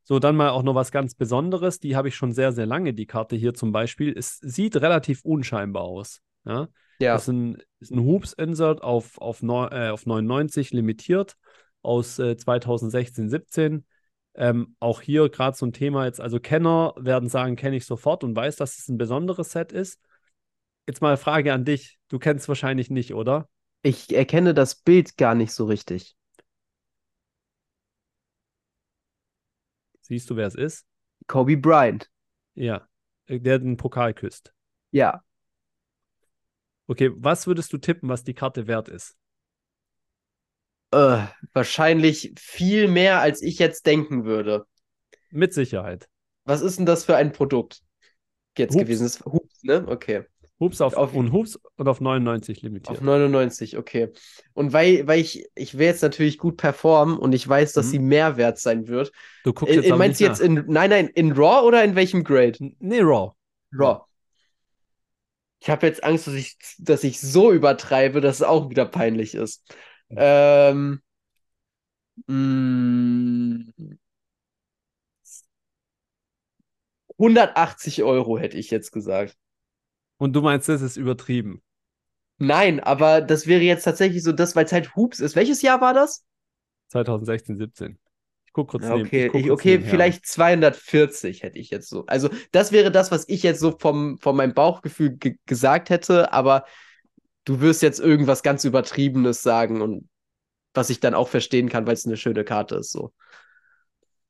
[0.04, 1.80] So, dann mal auch noch was ganz Besonderes.
[1.80, 4.14] Die habe ich schon sehr, sehr lange, die Karte hier zum Beispiel.
[4.18, 6.22] Es sieht relativ unscheinbar aus.
[6.44, 6.70] Ja,
[7.00, 7.14] Ja.
[7.14, 11.38] das ist ein, ist ein Hoops-Insert auf, auf, äh, auf 99 limitiert
[11.84, 13.86] aus äh, 2016, 17.
[14.34, 18.24] Ähm, auch hier gerade so ein Thema jetzt, also Kenner werden sagen, kenne ich sofort
[18.24, 20.00] und weiß, dass es ein besonderes Set ist.
[20.88, 22.00] Jetzt mal eine Frage an dich.
[22.08, 23.50] Du kennst wahrscheinlich nicht, oder?
[23.84, 26.16] Ich erkenne das Bild gar nicht so richtig.
[30.12, 30.86] Siehst du, wer es ist?
[31.28, 32.12] Kobe Bryant.
[32.54, 32.86] Ja,
[33.28, 34.54] äh, der den Pokal küsst.
[34.92, 35.24] Ja.
[36.88, 39.16] Okay, was würdest du tippen, was die Karte wert ist?
[40.92, 44.66] Äh, wahrscheinlich viel mehr, als ich jetzt denken würde.
[45.30, 46.10] Mit Sicherheit.
[46.44, 47.82] Was ist denn das für ein Produkt
[48.58, 48.82] jetzt Hoops.
[48.84, 49.04] gewesen?
[49.04, 49.88] Das ist Hoops, ne?
[49.88, 50.26] Okay.
[50.62, 53.00] Hups auf, Auf- und Hups und auf 99 limitiert.
[53.00, 54.10] Auf 99, okay.
[54.54, 57.92] Und weil, weil ich, ich will jetzt natürlich gut performen und ich weiß, dass Mhm.
[57.92, 59.12] sie mehr wert sein wird.
[59.44, 61.84] Du guckst In, jetzt in, aber meinst du jetzt in, nein, nein, in Raw oder
[61.84, 62.58] in welchem Grade?
[62.80, 63.34] Nee, Raw.
[63.74, 64.02] Raw.
[65.60, 69.36] Ich habe jetzt Angst, dass ich, dass ich so übertreibe, dass es auch wieder peinlich
[69.36, 69.64] ist.
[70.10, 71.02] Ähm,
[72.28, 73.72] mm,
[77.18, 79.38] 180 Euro hätte ich jetzt gesagt.
[80.22, 81.64] Und du meinst, das ist übertrieben.
[82.40, 85.36] Nein, aber das wäre jetzt tatsächlich so das, weil es halt Hoops ist.
[85.38, 86.26] Welches Jahr war das?
[86.88, 88.00] 2016, 17.
[88.46, 92.06] Ich guck kurz neben- okay, ich ich, kurz okay, vielleicht 240 hätte ich jetzt so.
[92.08, 96.34] Also, das wäre das, was ich jetzt so vom, von meinem Bauchgefühl ge gesagt hätte,
[96.34, 96.66] aber
[97.46, 100.10] du wirst jetzt irgendwas ganz Übertriebenes sagen und
[100.74, 102.92] was ich dann auch verstehen kann, weil es eine schöne Karte ist.
[102.92, 103.14] So.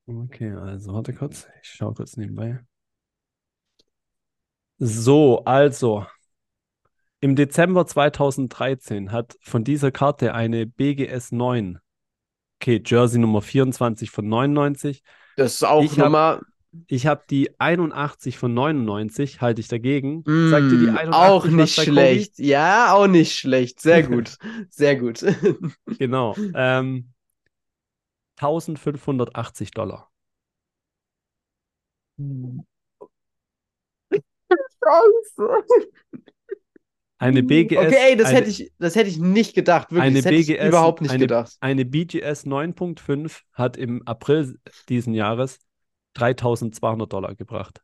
[0.08, 1.48] Okay, also warte kurz.
[1.64, 2.60] Ich schaue kurz nebenbei.
[4.84, 6.06] So, also.
[7.20, 11.78] Im Dezember 2013 hat von dieser Karte eine BGS 9,
[12.60, 15.04] okay, Jersey Nummer 24 von 99.
[15.38, 16.42] Das ist auch Ich hab-
[16.88, 20.24] Ich habe die 81 von 99, halte ich dagegen.
[20.26, 22.40] Sagt dir die mm, 81 auch nicht schlecht.
[22.40, 23.82] Ja, auch nicht schlecht.
[23.82, 24.38] Sehr gut.
[24.72, 25.24] Sehr gut.
[26.00, 26.36] Genau.
[26.56, 27.12] Ähm,
[28.38, 30.10] 1580 Dollar.
[37.18, 37.78] Eine BGS.
[37.78, 39.92] Okay, ey, das eine, hätte ich, das hätte ich nicht gedacht.
[39.92, 41.54] Wirklich, eine das hätte ich BGS überhaupt nicht eine- gedacht.
[41.60, 44.58] Eine BGS 9.5 hat im April
[44.90, 45.60] diesen Jahres
[46.16, 47.82] 3200 Dollar gebracht.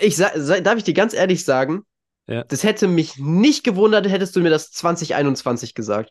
[0.00, 1.82] Ich darf ich dir ganz ehrlich sagen,
[2.26, 2.42] Ja.
[2.44, 6.10] das hätte mich nicht gewundert, hättest du mir das 2021 gesagt.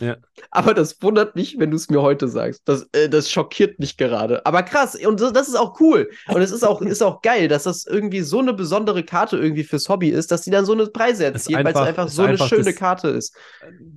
[0.00, 0.16] Ja.
[0.50, 2.62] Aber das wundert mich, wenn du es mir heute sagst.
[2.66, 4.44] Das, äh, das schockiert mich gerade.
[4.46, 6.08] Aber krass, und das, das ist auch cool.
[6.28, 9.64] Und es ist auch, ist auch geil, dass das irgendwie so eine besondere Karte irgendwie
[9.64, 12.08] fürs Hobby ist, dass die dann so eine Preise Ist erzielt, weil es einfach- einfach
[12.08, 13.34] so eine einfach schöne das- Karte ist.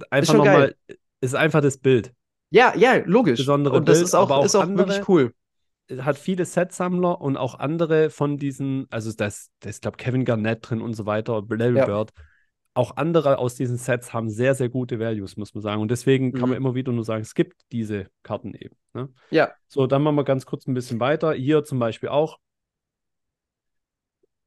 [0.10, 0.54] Einfach schon geil.
[0.54, 0.76] nochmal,
[1.22, 2.12] ist einfach das Bild.
[2.50, 3.40] Ja, ja, logisch.
[3.40, 5.34] Besondere und das Bild, ist auch, auch ist auch wirklich cool.
[6.00, 10.04] Hat viele Set-Sammler und auch andere von diesen, also da ist, da ist glaube ich,
[10.06, 11.86] Kevin Garnett drin und so weiter, Larry Ja.
[11.86, 12.12] Bird.
[12.74, 15.82] Auch andere aus diesen Sets haben sehr, sehr gute Values, muss man sagen.
[15.82, 16.50] Und deswegen kann Mhm.
[16.50, 18.76] man immer wieder nur sagen, es gibt diese Karten eben.
[18.94, 19.10] Ne?
[19.30, 19.52] Ja.
[19.68, 21.34] So, dann machen wir ganz kurz ein bisschen weiter.
[21.34, 22.40] Hier zum Beispiel auch.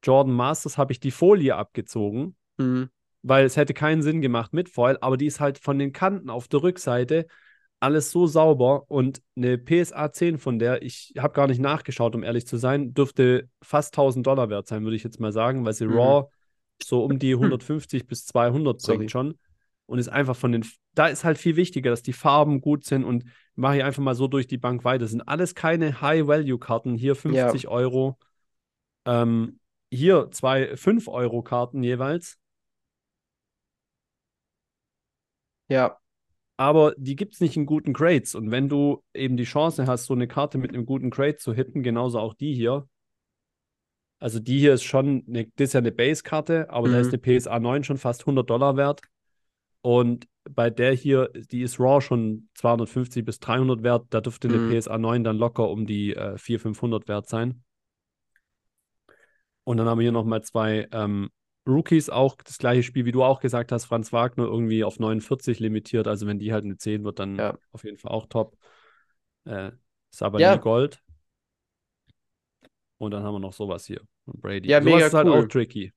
[0.03, 2.89] Jordan Masters habe ich die Folie abgezogen, Mhm.
[3.23, 6.29] weil es hätte keinen Sinn gemacht mit Foil, aber die ist halt von den Kanten
[6.29, 7.27] auf der Rückseite
[7.79, 12.23] alles so sauber und eine PSA 10 von der, ich habe gar nicht nachgeschaut, um
[12.23, 15.73] ehrlich zu sein, dürfte fast 1000 Dollar wert sein, würde ich jetzt mal sagen, weil
[15.73, 15.97] sie Mhm.
[15.97, 16.29] Raw
[16.81, 18.97] so um die 150 bis 200 Sorry.
[18.99, 19.37] bringt schon
[19.85, 23.03] und ist einfach von den, da ist halt viel wichtiger, dass die Farben gut sind
[23.03, 24.99] und mache ich einfach mal so durch die Bank weiter.
[24.99, 28.17] Das sind alles keine High-Value-Karten, hier 50 Euro,
[29.05, 29.59] ähm,
[29.91, 32.37] hier zwei 5-Euro-Karten jeweils.
[35.69, 35.97] Ja.
[36.57, 38.35] aber die gibt es nicht in guten Grades.
[38.35, 41.53] Und wenn du eben die Chance hast, so eine Karte mit einem guten Grade zu
[41.53, 42.87] hitten, genauso auch die hier.
[44.19, 47.01] Also die hier ist schon, eine, das ist ja eine Base-Karte, aber da Mhm.
[47.01, 49.01] ist eine PSA 9 schon fast 100 Dollar wert.
[49.81, 54.07] Und bei der hier, die ist Raw schon 250 bis 300 wert.
[54.11, 54.69] Da dürfte eine Mhm.
[54.69, 57.63] PSA 9 dann locker um die äh, 400, 500 wert sein.
[59.63, 61.29] Und dann haben wir hier nochmal zwei ähm,
[61.67, 65.59] Rookies auch das gleiche Spiel, wie du auch gesagt hast, Franz Wagner irgendwie auf 49
[65.59, 66.07] limitiert.
[66.07, 67.57] Also wenn die halt eine 10 wird, dann Ja.
[67.71, 68.57] auf jeden Fall auch top.
[69.45, 69.71] Äh,
[70.11, 70.55] Sabaly Ja.
[70.59, 71.01] Gold.
[73.05, 74.01] Und dann haben wir noch sowas hier.
[74.25, 74.69] Brady.
[74.69, 75.43] Ja, sowas mega ist halt cool.
[75.43, 75.93] auch tricky.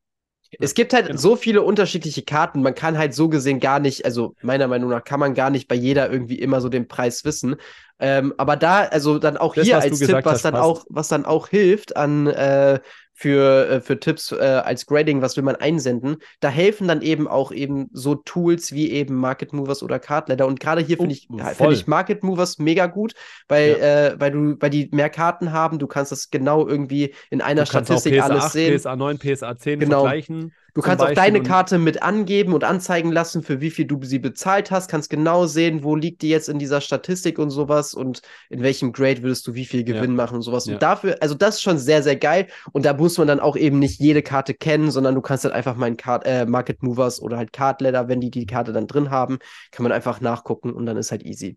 [0.60, 1.18] Es gibt halt genau.
[1.18, 5.04] so viele unterschiedliche Karten, man kann halt so gesehen gar nicht, also meiner Meinung nach
[5.04, 7.56] kann man gar nicht bei jeder irgendwie immer so den Preis wissen.
[7.98, 10.64] Ähm, aber da, also dann auch Das, hier als Tipp, was dann passt.
[10.64, 12.80] auch, was dann auch hilft an äh,
[13.20, 17.26] für, äh, für Tipps äh, als Grading, was will man einsenden, da helfen dann eben
[17.26, 20.46] auch eben so Tools wie eben Market Movers oder Cardladder.
[20.46, 23.14] Und gerade hier finde Oh, ich, finde ich Market Movers mega gut,
[23.48, 24.06] weil, Ja.
[24.10, 27.62] äh, weil du, weil die mehr Karten haben, du kannst das genau irgendwie in einer
[27.62, 28.78] Du Statistik PSA alles 8, sehen.
[28.78, 30.02] PSA 9, PSA 10 Genau.
[30.02, 30.52] vergleichen.
[30.74, 33.86] Du kannst auch Beispiel deine und- Karte mit angeben und anzeigen lassen, für wie viel
[33.86, 37.50] du sie bezahlt hast, kannst genau sehen, wo liegt die jetzt in dieser Statistik und
[37.50, 40.16] sowas und in welchem Grade würdest du wie viel Gewinn Ja.
[40.16, 40.66] machen und sowas.
[40.66, 40.74] Ja.
[40.74, 42.46] Und dafür, also das ist schon sehr, sehr geil.
[42.72, 45.54] Und da muss man dann auch eben nicht jede Karte kennen, sondern du kannst halt
[45.54, 48.72] einfach mal in Card, äh, Market Movers oder halt Card Ladder, wenn die die Karte
[48.72, 49.38] dann drin haben,
[49.72, 51.56] kann man einfach nachgucken und dann ist halt easy.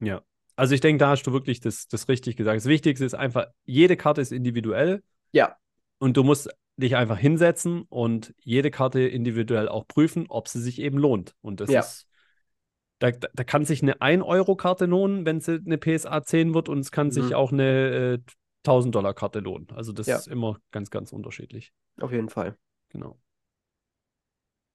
[0.00, 0.22] Ja.
[0.56, 2.56] Also ich denke, da hast du wirklich das, das richtig gesagt.
[2.56, 5.02] Das Wichtigste ist einfach, jede Karte ist individuell.
[5.30, 5.56] Ja.
[5.98, 6.48] Und du musst
[6.78, 11.34] dich einfach hinsetzen und jede Karte individuell auch prüfen, ob sie sich eben lohnt.
[11.42, 11.80] Und das Ja.
[11.80, 12.06] ist,
[13.00, 16.90] da, da, kann sich eine 1-Euro-Karte lohnen, wenn sie eine PSA 10 wird und es
[16.90, 17.12] kann Mhm.
[17.12, 18.18] sich auch eine äh,
[18.64, 19.68] 1000-Dollar-Karte lohnen.
[19.74, 20.16] Also das Ja.
[20.16, 21.72] ist immer ganz, ganz unterschiedlich.
[22.00, 22.56] Auf jeden Fall.
[22.90, 23.18] Genau.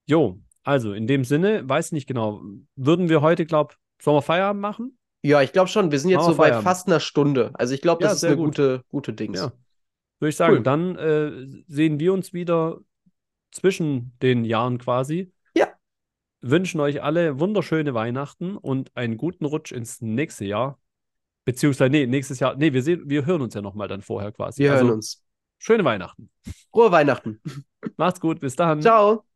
[0.06, 2.42] Jo, also in dem Sinne, weiß nicht genau,
[2.76, 4.98] würden wir heute, glaube sollen wir Feierabend machen?
[5.22, 5.90] Ja, ich glaube schon.
[5.90, 6.64] Wir sind jetzt so bei Feierabend.
[6.64, 7.50] fast einer Stunde.
[7.54, 8.46] Also ich glaube, das Ja, ist eine gut.
[8.56, 9.40] gute, gute Dings.
[9.40, 9.52] Ja.
[10.20, 10.62] Würde ich sagen, Cool.
[10.62, 12.78] dann äh, sehen wir uns wieder
[13.50, 15.32] zwischen den Jahren quasi.
[15.54, 15.68] Ja.
[16.40, 20.78] Wünschen euch alle wunderschöne Weihnachten und einen guten Rutsch ins nächste Jahr.
[21.44, 24.62] Beziehungsweise, nee, nächstes Jahr, nee, wir, sehen, wir hören uns ja nochmal dann vorher quasi.
[24.62, 25.22] Wir also, hören uns.
[25.58, 26.30] Schöne Weihnachten.
[26.70, 27.40] Frohe Weihnachten.
[27.96, 28.82] Macht's gut, bis dann.
[28.82, 29.24] Ciao.